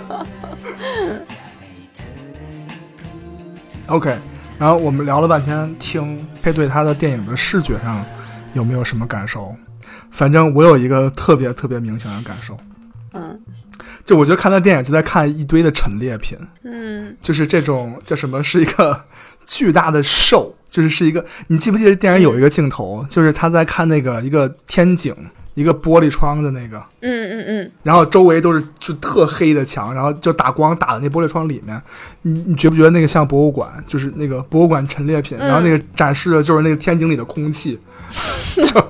[3.87, 4.15] OK，
[4.57, 8.01] 然后我们聊了半天，听配对他的电影的视觉上
[8.53, 9.53] 有没有什么感受？
[10.15, 12.57] 反正我有一个特别特别明显的感受，
[13.11, 13.37] 嗯。
[14.05, 17.13] 就我觉得看他电影就在看一堆的陈列品，嗯。
[17.21, 19.05] 就是这种叫什么，是一个
[19.45, 25.13] 巨大的 show，就是是一个，你记不记得电影有一个镜头，就是他在看那个一个天井，
[25.55, 31.81] 一个玻璃窗的那个，嗯嗯嗯，然后周围都是就特黑的墙，然后就打光打在那玻璃窗里面，
[32.21, 33.83] 你你觉不觉得那个像博物馆？
[33.87, 37.79] 就是那个博物馆陈列品，然后那个展示的就是那个天井里的空气，
[38.53, 38.87] 就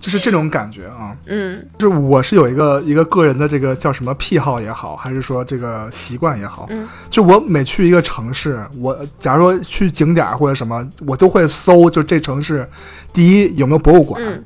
[0.00, 1.16] 就是这种感觉啊。
[1.26, 12.68] 嗯就是我是有一个一个个人的这个叫什么癖好也好，还是说这个习惯也好，嗯就我每去一个城市，我假如说去景点儿或者什么，我都会搜，就这城市
[13.12, 14.22] 第一有没有博物馆。
[14.22, 14.44] 嗯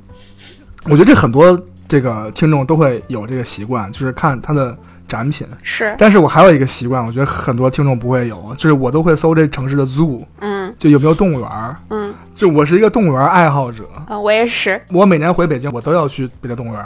[0.85, 5.47] 我觉得这很多这个听众都会有这个习惯，就是看他的展品。
[5.63, 11.77] 是，但是我还有一个习惯，我觉得很多听众不会有，就是我都会搜这城市的 zoo，嗯就有没有动物园儿。
[11.91, 14.81] 嗯就我是一个动物园爱好者，啊，我也是。
[14.91, 16.85] 我每年回北京，我都要去北京动物园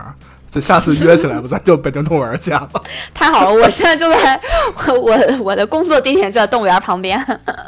[0.61, 2.70] 下次约起来吧，咱就北京动物园儿见了。
[3.14, 4.40] 太好了，我现在就在
[4.74, 7.18] 我我我的工作地点就在动物园旁边。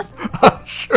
[0.64, 0.88] 是，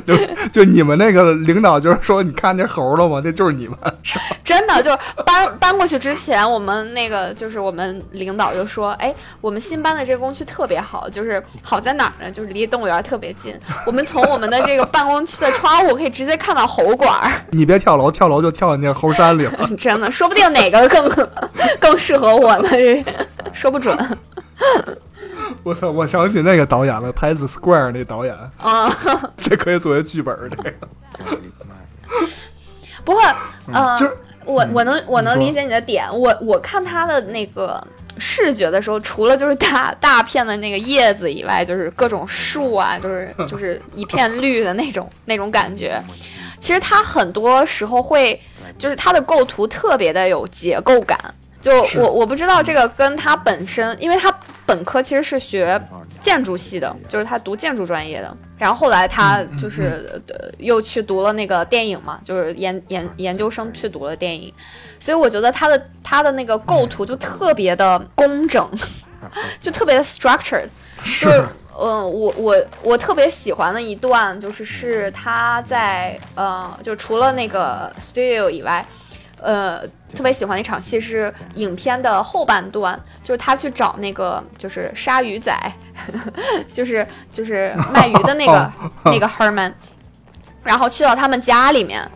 [0.06, 0.16] 就
[0.52, 3.20] 就你们那个领导就是说，你看那猴了吗？
[3.24, 3.76] 那就是你们。
[4.44, 12.30] 真的，就是搬搬过去之前，我们那个就是我们领导就说，哎，我们新搬的这个工区特别好，就是好在哪儿呢？
[12.30, 13.54] 就是离动物园特别近，
[13.86, 17.30] 我们从我们的这个办公区的窗户可以直接看到猴馆儿。
[17.52, 19.68] 你别跳楼，跳楼就跳进那猴山里了。
[19.76, 21.28] 真的，说不定哪个更
[21.78, 23.04] 更适合我呢，这
[23.52, 23.96] 说不准
[25.68, 25.90] 我操！
[25.90, 28.90] 我想起那个导演了，拍《The Square》那导演，啊。
[29.36, 30.48] 这可以作为剧本儿。
[30.48, 30.72] 这个
[33.04, 33.22] 不过，
[33.72, 36.06] 呃，就是我我能我能理解你的点。
[36.10, 37.82] 我我看他的那个
[38.16, 46.02] 视觉的时候，除了就是大大片的那个叶子以外，就是各种树啊，就是 就是一片绿的那种那种感觉。
[46.60, 48.40] 其实他很多时候会，
[48.78, 51.18] 就是他的构图特别的有结构感。
[51.60, 54.30] 就我我不知道这个跟他本身，因为他
[54.68, 55.80] 本科其实是学
[56.20, 64.52] 建筑系的，就是他读建筑专业的，然后后来他就是、呃又去读了那个电影嘛，就是研研研究生去读了电影，
[65.00, 68.68] 所以我觉得他的他的那个构图就特别的工整，
[69.58, 70.68] 就特别的 structured，
[71.02, 71.42] 就是
[71.80, 78.84] 嗯，我我我特别喜欢的一段就是是他在呃，就除了那个 studio 以外，
[79.40, 85.52] 呃，特别喜欢的一场戏是影片的后半段，就是他去找那个就是鲨鱼仔，
[86.72, 88.72] 就是就是卖鱼的那个
[89.04, 89.72] 那个 Herman，
[90.62, 92.08] 然后去到他们家里面。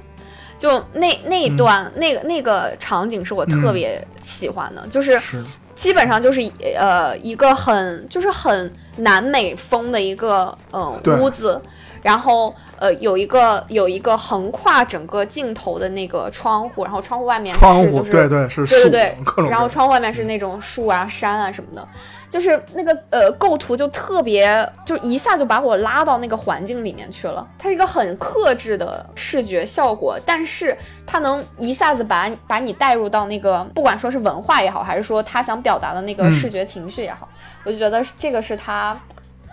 [0.59, 5.43] 就那那一段、那个那个场景是我特别喜欢的，就是是。
[5.75, 6.41] 基本上就是
[6.77, 11.17] 呃一个很就是很南美风的一个嗯、对。
[11.17, 11.61] 屋子，
[12.03, 18.39] 然后呃有一个有一个横跨整个镜头的那个窗户，然后窗户外面窗户，是就是对对
[18.69, 21.89] 对对对然后窗户外面是那种树啊、山啊什么的，
[22.29, 27.47] 就是那个呃构图就特别，就一下就把我拉到那个环境里面去了。
[27.57, 37.29] 它是一个很克制的视觉效果，但是它能一下子把把你带入到那个，不管说是文化也好，还是说他想表达的那个嗯视觉情绪也好，
[37.65, 38.99] 我就觉得这个是他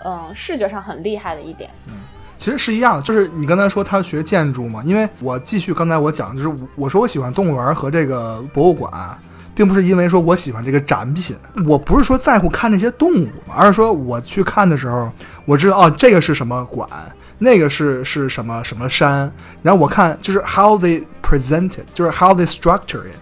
[0.06, 1.70] 嗯、视觉上很厉害的一点。
[2.40, 8.92] 其实是一样的，就是你刚才说他学建筑嘛，因为我继续刚才我讲，就是我我说我喜欢动物园和这个博物馆，
[9.54, 11.36] 并不是因为说我喜欢这个展品，
[11.68, 15.12] 我不是说在乎看那些动物嘛，而是说我去看的时候，
[15.44, 16.90] 我知道哦这个是什么馆，
[17.40, 19.30] 那个是是什么什么山，
[19.62, 23.20] 然后我看就是 how they present it，就是 how they structure it，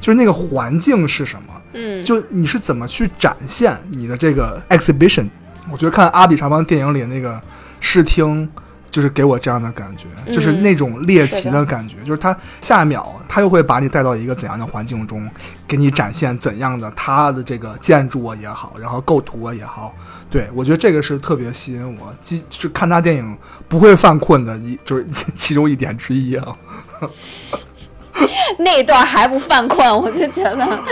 [0.00, 5.28] 就是那个环境是什么，嗯，就你是怎么去展现你的这个 exhibition？
[5.70, 7.38] 我觉得看《阿比查邦》电影里那个
[7.80, 8.48] 视听，
[8.90, 15.28] 就是给我这样的感觉，嗯就是那种猎奇的的感觉，就是他下一秒他又会把你带到一个怎样的环境中，
[15.66, 19.94] 给你展现怎样的他的这个建筑啊也好，然后构图啊也好，
[20.30, 23.36] 对我觉得这个是特别吸引我，即就是看他电影
[23.68, 26.56] 不会犯困的一就是其中一点之一啊。
[28.58, 30.84] 那一段还不犯困，我就觉得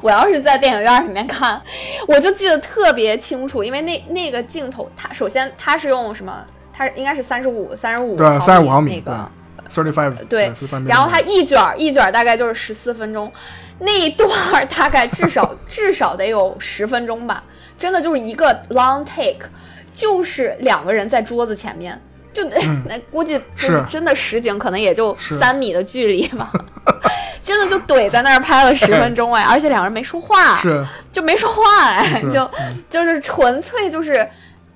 [0.00, 1.60] 我要是在电影院里面看，
[2.08, 6.44] 我就记得特别清楚，因为那那个镜头，它首先它是用什么？
[6.72, 9.30] 它应该是三十五三十五对，三十五毫米，那个。
[9.66, 10.52] thirty five，对，
[10.86, 13.32] 然后它一卷儿一卷儿大概就是十四分钟，
[13.78, 14.28] 那一段
[14.68, 17.42] 大概至少至少得有十分钟吧，
[17.78, 19.48] 真的就是一个 long take，
[19.92, 21.98] 就是两个人在桌子前面，
[22.34, 22.44] 就
[22.86, 23.78] 那估计就是。
[23.78, 26.52] 是真的实景可能也就三米的距离吧，
[27.42, 30.84] 真的就怼在那儿拍了十分钟哎，而且两个人没说话， 是。
[31.12, 32.50] 就没说话哎，是就
[32.90, 34.28] 就是纯粹就是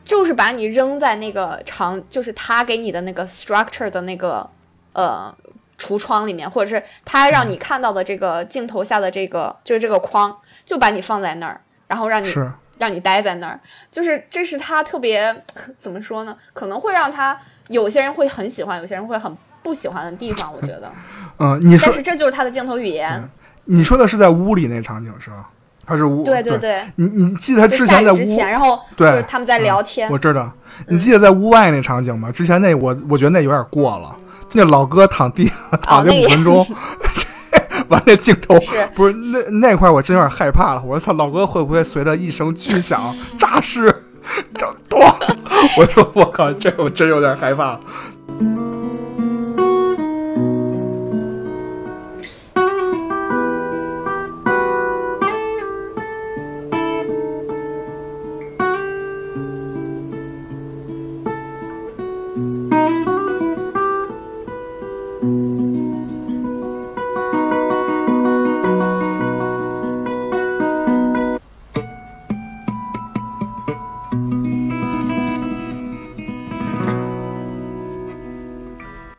[0.04, 4.48] 就是把你扔在那个长，就是他给你的那个 structure 的那个
[4.92, 5.34] 呃
[5.78, 10.34] 橱窗里面，或者是他让你看到的这个镜头下的这个就是这个框，
[10.64, 13.58] 就把你放在那儿，然后让你是，让你待在那儿，
[13.90, 15.44] 就是这是他特别
[15.78, 16.36] 怎么说呢？
[16.52, 20.90] 可能会让他有些人会很喜欢，有些人会很不喜欢的地方，我觉得。
[21.38, 23.22] 嗯，你说但是这就是他的镜头语言，
[23.64, 25.48] 你说的是在屋里那场景是吧？
[25.84, 26.22] 还是屋？
[26.22, 30.52] 对对对，你你记得他之前在屋之前，然后就对是他们在聊天，我知道，
[30.86, 32.30] 你记得在屋外那场景吗？
[32.30, 34.14] 之前那我我觉得那有点过了，
[34.52, 36.66] 那老哥躺地上躺那那个五分钟，
[37.88, 43.00] 完那镜头是不是那那块我真有点害怕了，我操，老哥会不会随着一声巨响
[43.38, 43.94] 诈尸，
[44.54, 45.12] 这咣？
[45.76, 47.78] 我说我靠，这我真有点害怕。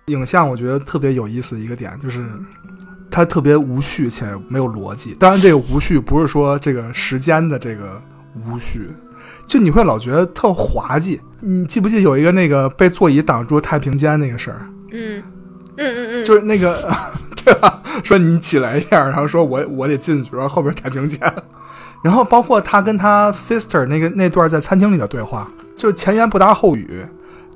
[0.10, 2.26] 影像我觉得特别有意思的一个点就是，
[3.12, 5.16] 它特别无序且没有逻辑。
[5.20, 8.02] 当然，这个无序不是说这个时间的这个
[8.48, 8.90] 无序，
[9.48, 11.20] 就你会老觉得特滑稽。
[11.42, 14.68] 你记不记得有一个那个被座椅挡住太平间那个事儿？
[14.92, 15.24] 嗯
[15.78, 16.76] 嗯嗯嗯，就是那个
[17.46, 17.82] 对吧？
[18.04, 21.20] 说你起来一下，然后说我我得进去，然后后边太平间，
[22.04, 27.06] 然后包括他跟他 sister 那个那段在餐厅里的对话，就是前言不搭后语。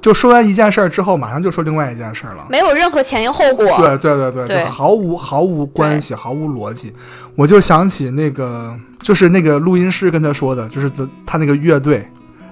[0.04, 2.46] 就说完一件事儿之后，马上就说另外一件事儿了。
[2.50, 6.94] 没有任何前因后果，对对对对，对就毫无毫无关系，毫无逻辑。
[7.36, 10.92] 我就想起那个，就是那个录音师跟他说的，就是
[11.26, 12.06] 他那个乐队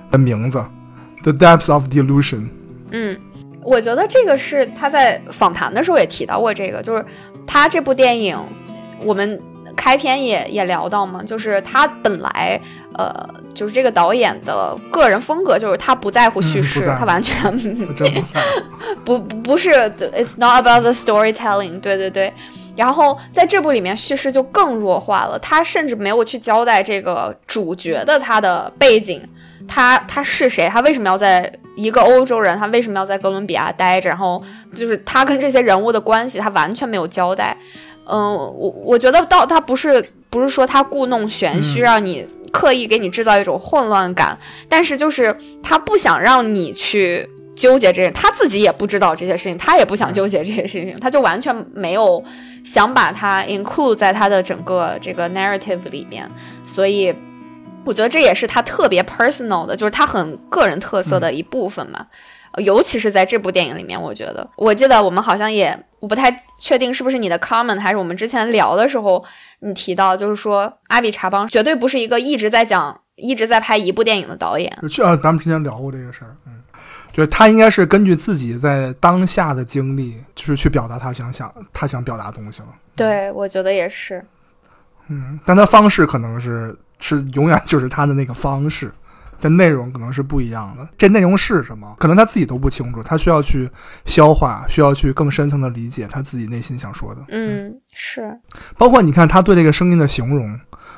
[0.10, 0.64] 的名字
[1.24, 2.48] ，The Depths of Delusion。
[2.92, 3.20] 嗯，
[3.62, 7.06] 我觉得这个是他在访谈的时候也提到过这个，就是
[7.46, 8.38] 他这部电影，
[9.04, 9.38] 我们
[9.76, 12.60] 开篇也也聊到嘛，就是他本来
[12.98, 13.14] 呃，
[13.54, 18.22] 就是这个导演的个人风格，就是他不在乎叙事，他完全不在乎。
[19.06, 19.70] 不不不是
[20.16, 22.34] ，it's not about the storytelling，对对对。
[22.76, 29.22] 然后在这部里面叙事就更弱化了，他甚至没有去交代这个主角的他的背景，
[29.68, 34.42] 他他是谁，他为什么要在一个欧洲人，他为什么要在哥伦比亚待着，然后
[34.74, 37.56] 就是他跟这些人物的关系，他完全没有交代。
[38.12, 41.84] 嗯，我我觉得倒他不是不是说他故弄玄虚，嗯。
[41.84, 44.38] 让你刻意给你制造一种混乱感，
[44.68, 52.22] 但是就是他不想让你去纠结这些，他自己也不知道这些事情，他也不想纠结这些事情，他就完全没有
[52.66, 56.30] 想把它 include 在他的整个这个 narrative 里面，
[56.66, 57.16] 所以
[57.86, 62.06] 我觉得这也是他特别 personal 的，就是他很个人特色的一部分嘛。
[62.54, 69.24] 呃尤其是在这部电影里面，我觉得，我记得我们好像也，我不太确定是不是你的 comment，还是我们之前聊的时候
[69.60, 74.78] 你提到，就是说阿比查邦绝对不是一个一直在讲、一直在拍一部电影的导演。
[74.82, 76.62] 就去啊，咱们之前聊过这个事儿，嗯，
[77.14, 82.70] 就是他应该是根据自己在当下的经历，就是去表达他想想他想表达的东西了。
[82.96, 84.26] 对，我觉得也是。
[85.08, 88.92] 嗯，但他方式可能是是永远就是他的那个方式，
[89.42, 90.88] 但内容可能是不一样的。
[90.98, 91.94] 这内容是什么？
[92.00, 93.70] 可能他自己都不清楚，他需要去
[94.06, 97.22] 消化，需要去更深层的理解他自己内心想说的。
[97.30, 98.40] 嗯，是，
[98.78, 100.58] 包括你看他对这个声音的形容，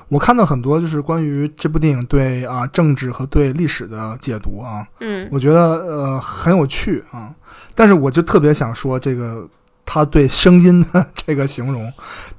[0.10, 7.34] 我看到很多就是关于这部电影对啊政治和对历史的解读啊，嗯我觉得呃很有趣啊。
[7.74, 9.48] 但是我就特别想说这个
[9.86, 11.92] 他对声音的 这个形容，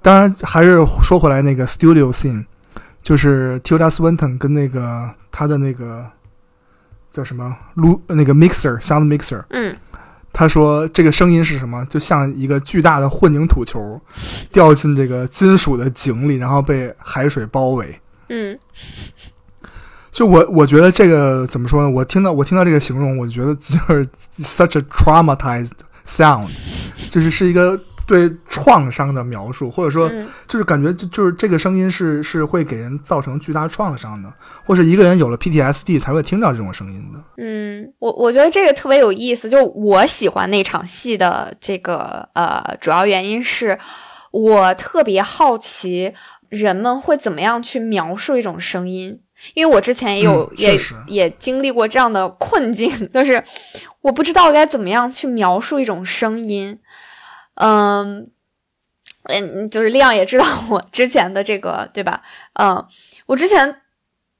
[0.03, 2.45] 当然还是说回来那个 studio scene，
[3.05, 6.05] 就是 Tilda Swinton 跟那个他的那个
[7.13, 9.77] 叫什么录那个 mixer sound mixer，嗯
[10.33, 11.87] 他说这个声音是什么？
[11.89, 14.01] 就像一个巨大的混凝土球
[14.51, 18.01] 掉进这个金属的井里，然后被海水包围。
[18.31, 18.59] 嗯
[20.11, 21.91] 就我我觉得这个怎么说呢？
[21.91, 24.09] 我听到我听到这个形容，我觉得就是
[24.43, 25.73] such a traumatized
[26.07, 26.49] sound，
[27.11, 34.33] 就是是一个对创伤的描述，或者说嗯就是感觉就就是这个声音是是会给人造成巨大创伤的，
[34.65, 37.19] 或是一个人有了 PTSD 才会听到这种声音的。
[37.39, 39.49] 嗯，我我觉得这个特别有意思。
[39.49, 43.79] 就我喜欢那场戏的这个呃主要原因是，
[44.31, 46.13] 我特别好奇
[46.49, 49.21] 人们会怎么样去描述一种声音。
[49.55, 53.43] 因为我之前也有、嗯也也经历过这样的困境，就是
[54.01, 56.79] 我不知道该怎么样去描述一种声音。
[57.55, 58.31] 嗯，
[59.25, 62.23] 嗯，就是亮也知道 我之前的这个，对吧？
[62.55, 62.87] 嗯，
[63.27, 63.81] 我之前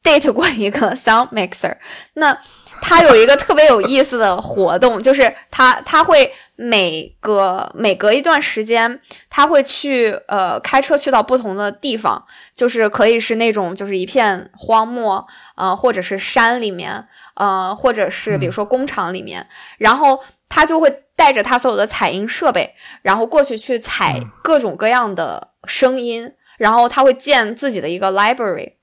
[0.03, 1.77] date 过一个 sound mixer，
[2.15, 2.39] 那
[2.83, 9.01] 他有一个特别有意思的活动，就是他他会每隔每隔一段时间，
[9.31, 17.07] 他会去呃开车去到不同的地方，就是可以是那种就是一片荒漠，呃，或者是山里面，
[17.37, 19.47] 呃，或者是比如说工厂里面，
[19.79, 20.23] 然后
[20.55, 28.75] 他就会带着他所有的采音设备，然后过去去采各种各样的声音，然后他会建自己的一个 library。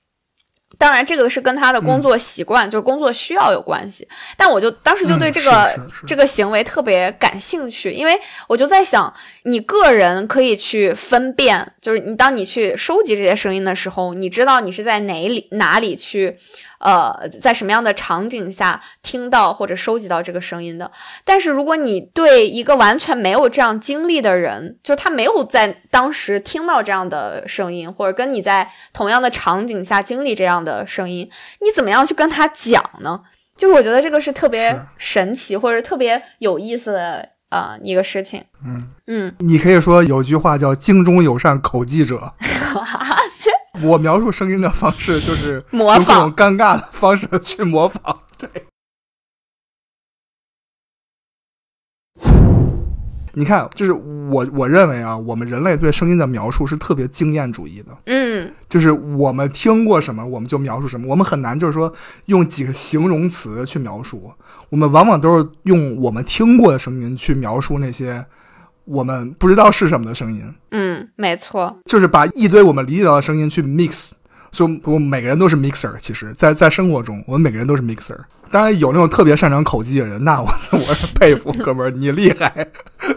[0.78, 4.06] 当然，这个是跟他的工作习惯，就是工作需要有关系。
[4.36, 8.18] 但我就当时就对嗯这个、这个行为特别感兴趣，因为
[8.48, 9.12] 我就在想，
[9.44, 16.36] 你个人可以去分辨，就是你当你去收集这些声音的时候，你知道你是在哪里哪里去，
[16.82, 20.90] 呃，在什么样的场景下听到或者收集到这个声音的。
[21.24, 31.30] 但是如果你对一个完全没有这样经历的人，就是他没有在当时听到这样的声音，或者跟你在同样的场景下经历这样的声音，
[31.60, 33.20] 你怎么样去跟他讲呢？
[33.56, 38.42] 就是我觉得这个是特别神奇或者特别有意思的呃一个事情。
[38.64, 42.32] 嗯嗯，你可以说有句话叫“京中有善口技者”。
[43.80, 48.20] 我描述声音的方式就是模用各种仿尴尬的方式去模仿。
[48.36, 48.48] 对，
[53.32, 58.52] 你看，就是我我认为啊，我们人类对声音的描述是特别经验主义的，嗯。
[58.68, 61.92] 就是我们听过什么，我们就描述什么，我们很难就是说
[62.26, 64.32] 用几个形容词去描述，
[64.68, 68.26] 我们往往都是用我们听过的声音去描述那些
[68.84, 70.54] 我们不知道是什么的声音。
[70.70, 71.78] 嗯，没错。
[71.86, 74.10] 就是把一堆我们理解到的声音去 mix，
[74.50, 75.96] 所以我们每个人都是 mixer。
[75.98, 78.16] 其实，在在生活中，我们每个人都是 mixer。
[78.50, 82.68] 当然，有那种特别擅长口技的人，那我 我是佩服， 哥们儿，你厉害，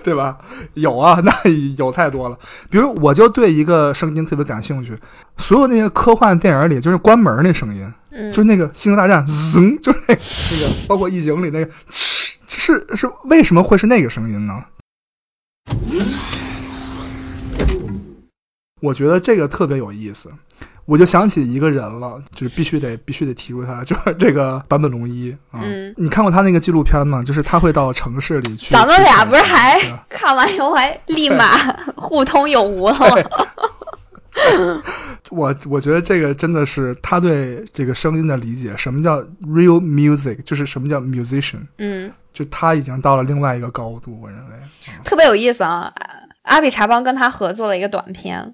[0.01, 0.37] 对吧？
[0.75, 1.33] 有啊，那
[1.77, 2.37] 有太多了。
[2.69, 4.95] 比如，我就对一个声音特别感兴趣，
[5.35, 14.53] 所有那些科幻电影里，就是关门那声音，嗯就是那个《星球大战》，噌，就是那个那个，包括《异形》里那个，是是是，为什么会是那个声音呢？
[18.81, 20.29] 我觉得这个特别有意思，
[20.85, 25.59] 我就想起一个人了，就是必须得必须得提出他， 就是这个坂本龙一啊。
[25.63, 27.23] 嗯你看过他那个纪录片吗？
[27.23, 28.73] 就是他会到城市里去。
[28.73, 31.57] 咱们俩不是还看完以后还立马
[31.95, 33.15] 互通有无了吗？
[35.31, 44.55] 我我觉得这个真的是他对这个声音的理解，什么叫 real music，就是什么叫 musician，嗯，就他已经到了另外一个高度，我认为。
[45.03, 45.91] 特别有意思啊。
[46.43, 48.53] 阿比查邦跟他合作了一个短片，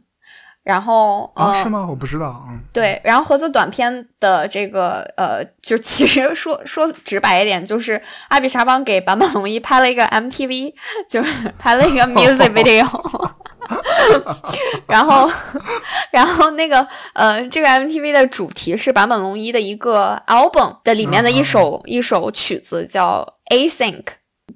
[0.63, 1.85] 然后啊，呃是吗？
[1.85, 10.73] 我不知道，嗯，对，然后合作短片的这个呃，就其实说 说直白一点，就是阿比查邦给坂本龙一拍了一个 MTV，
[11.09, 12.87] 就是拍了一个 music video，
[14.87, 15.29] 然后
[16.11, 24.03] 然后那个呃，这个 MTV 的主题是坂本龙一的一个 album 的里面的一首、一首曲子叫 Async，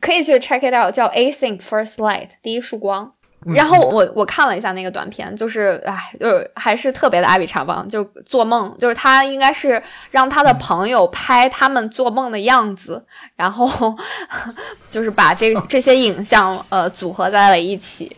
[0.01, 3.11] 可以去 check it out，叫 Async First Light 第一束光。
[3.53, 9.79] 然后我我看了一下那个短片，就是哎，就是还是特别的阿比查邦，就做梦，就是他应该是
[10.09, 13.95] 让他的朋友拍他们做梦的样子，然后
[14.89, 18.17] 就是把这这些影像呃组合在了一起。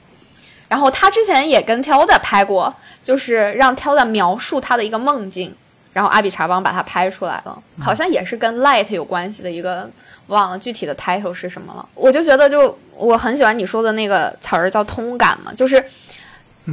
[0.68, 5.56] 然后他之前也跟 Tilda 拍过，就是让 Tilda 描述他的一个梦境，
[5.94, 9.90] 然后阿比查邦把它拍出来了，好像也是跟 light 有关系的一个，
[10.28, 11.88] 忘了具体的 title 是什么了。
[11.96, 15.84] 我就觉得就我很喜欢你说的那个词儿叫通感嘛，就是，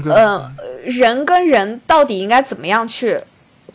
[0.07, 0.51] 呃，
[0.85, 3.21] 人跟人到底应该怎么样去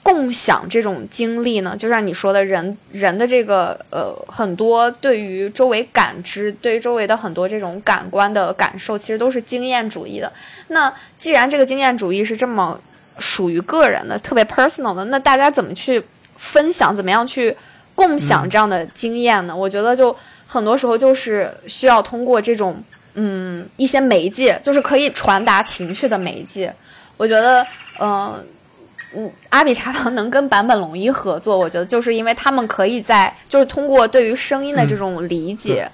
[0.01, 1.75] 共享这种经历呢？
[1.77, 10.31] 就像你说的，人人的这个呃，很多对于周围感知，对于周围的很多这种感官的感受，其实都是经验主义的。
[10.69, 12.79] 那既然这个经验主义是这么
[13.19, 16.01] 属于个人的、特别 personal 的，那大家怎么去
[16.37, 16.95] 分享？
[16.95, 17.55] 怎么样去
[17.93, 19.55] 共享这样的经验呢？
[19.55, 20.15] 我觉得就
[20.47, 22.81] 很多时候就是需要通过这种
[23.15, 26.73] 嗯一些媒介，就是可以传达情绪的媒介。
[27.17, 27.67] 我觉得，
[27.99, 28.41] 嗯、
[29.15, 35.89] 嗯，阿比查房能跟坂本龙一合作，我觉得就是因为他们可以在就是通过对于声音的这种理解，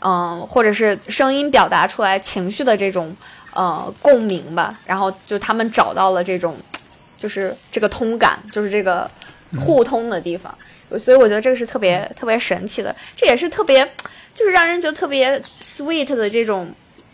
[0.00, 3.16] 嗯、或者是声音表达出来情绪的这种
[3.54, 6.56] 呃共鸣吧，然后就他们找到了这种
[7.18, 9.10] 就是这个通感，就是这个
[9.58, 10.56] 互通的地方。
[11.00, 13.84] 所以我觉得这个是特别特别神奇的，这也是特别
[14.34, 16.70] 就是让人觉得特别 sweet 的这种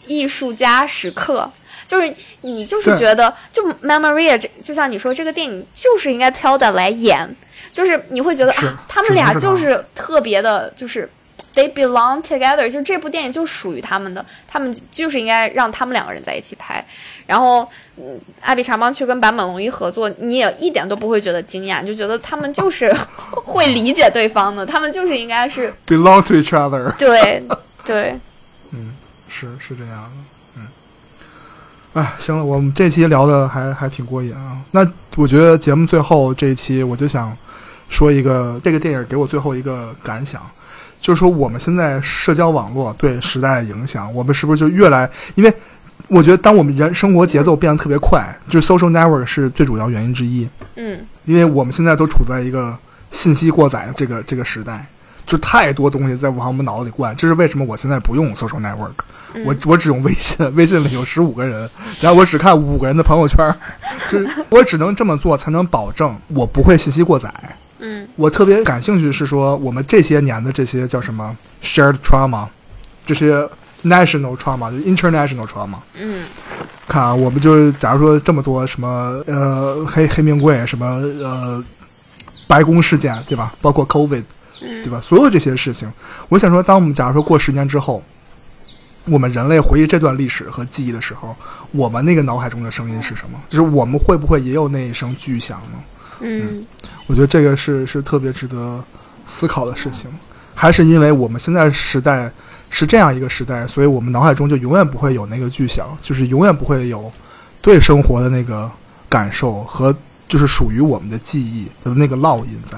[0.06, 1.50] 艺术家时刻。
[1.88, 7.34] 就是你就是觉得，就 Memoria 这就像你说，这个电影就是应该 Tilda 来演，
[7.72, 11.10] 就是你会觉得啊，他们俩就是特别的，就是
[11.54, 16.84] they belong together，就这部电影就属于他们的，他们就是应该让他们两个人在一起拍。
[17.26, 22.94] 然后，嗯，阿比查邦去跟坂本龙一合作，你也一点都不会觉得惊讶，你就觉得他们就是
[23.32, 27.42] 会理解对方的，他们就是应该是 belong to each other，对
[27.84, 28.18] 对，
[28.72, 28.94] 嗯
[29.28, 30.24] 是是这样的，嗯，
[31.98, 34.56] 哎，行了，我们这期聊的还还挺过瘾啊。
[34.70, 34.86] 那
[35.16, 37.36] 我觉得节目最后这一期，我就想
[37.88, 40.40] 说一个这个电影给我最后一个感想，
[41.00, 45.10] 就是说我们现在社交网络对时代的影响，我们是不是就越来？
[45.34, 45.52] 因为
[46.06, 50.48] 我觉得当我们人生活节奏变得特别快，就是 social network 是最主要原因之一。
[50.76, 52.78] 嗯因为我们现在都处在一个
[53.10, 54.86] 信息过载的这个这个时代，
[55.28, 57.14] 就太多东西在往我们脑子里灌。
[57.14, 61.70] 这是为什么我现在不用 social network，、我我只用微信， 微信里有十五个人，
[62.00, 63.54] 然后我只看五个人的朋友圈，
[64.10, 67.32] 就是我只能这么做才能保证我不会信息过载。
[67.80, 72.44] 嗯我特别感兴趣是说，我们这些年的这些叫什么 shared trauma，
[73.06, 73.46] 这些
[73.84, 75.76] national trauma，就 international trauma。
[76.00, 76.24] 嗯
[76.88, 80.86] 看啊，我们就是假如说这么多什么呃黑黑名贵什么
[81.22, 81.62] 呃
[82.48, 83.52] 白宫事件对吧？
[83.60, 84.24] 包括 COVID
[84.60, 85.00] 对吧？
[85.00, 85.90] 所有这些事情，
[86.28, 88.02] 我想说，当我们假如说过十年之后，
[89.04, 91.34] 我们人类回忆这段历史和记忆的时候，
[91.72, 93.40] 我们那个脑海中的声音是什么？
[93.48, 95.78] 就是我们会不会也有那一声巨响呢？
[96.20, 96.66] 嗯
[97.06, 98.82] 我觉得这个是是特别值得
[99.26, 100.10] 思考的事情，
[100.54, 102.30] 还是因为我们现在时代
[102.68, 107.10] 是这样一个时代，所以我们脑海中就永远不会有那个巨响，就是永远不会有
[107.62, 108.70] 对生活的那个
[109.08, 109.94] 感受和
[110.26, 112.76] 就是属于我们的记忆的那个烙印在，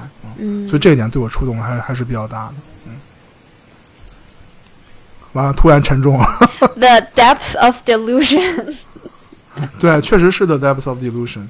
[0.68, 2.55] 所以这一点对我触动还还是比较大的。
[2.86, 2.93] 嗯，
[5.32, 6.26] 完了，突然沉重了。
[6.76, 8.74] the depth of delusion，
[9.78, 11.47] 对，确实是 The Depths of Delusion。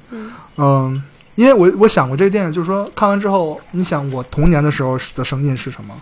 [0.57, 1.03] 嗯
[1.35, 5.95] 因为我我想过这个电影，就是说看完之后，你想我童年的时候的声音是什么？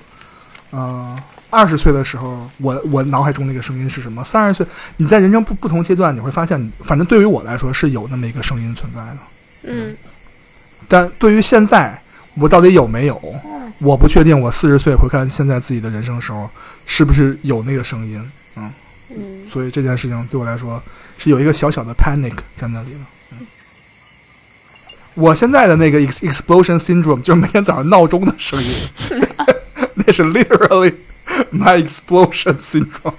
[0.71, 1.17] 嗯，
[1.51, 4.23] 二十岁的时候，我我脑海中那个声音是什么？
[4.23, 4.65] 三十岁，
[4.97, 9.17] 你在人生不不同阶段，你会发现，反正对于我来说是有那么一个声音存在的。
[9.63, 9.95] 嗯
[10.87, 12.01] 但对于现在，
[12.35, 13.21] 我到底有没有？
[13.79, 14.39] 我不确定。
[14.39, 16.49] 我四十岁回看现在自己的人生的时候，
[16.85, 18.31] 是不是有那个声音？
[18.55, 18.71] 嗯，
[19.09, 20.81] 嗯所以这件事情对我来说
[21.17, 22.99] 是有一个小小的 panic 在那里的。
[23.31, 23.47] 嗯，
[25.13, 28.89] 我现在的那个 ex explosion syndrome 就是每天早上闹钟的声音，
[29.95, 30.93] 那是 literally
[31.53, 33.13] my explosion syndrome。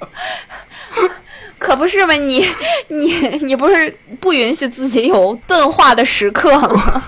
[1.58, 2.46] 可不是嘛，你
[2.88, 3.12] 你
[3.44, 7.04] 你不是不允许自己有钝化的时刻吗？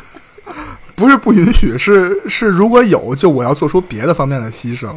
[1.01, 4.95] 不是不允许，是是如果有，就我要做出别的方面的牺牲。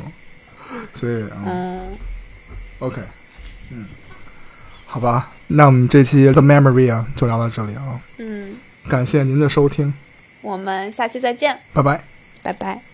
[0.93, 1.45] 所以，嗯。
[1.45, 1.97] 嗯。
[2.80, 3.01] OK，
[3.72, 3.86] 嗯，
[4.86, 8.56] 好吧，那我们这期的 Memory 啊就聊到这里啊，嗯，
[8.89, 9.93] 感谢您的收听，
[10.41, 12.04] 我们下期再见，拜拜。
[12.41, 12.93] 拜拜。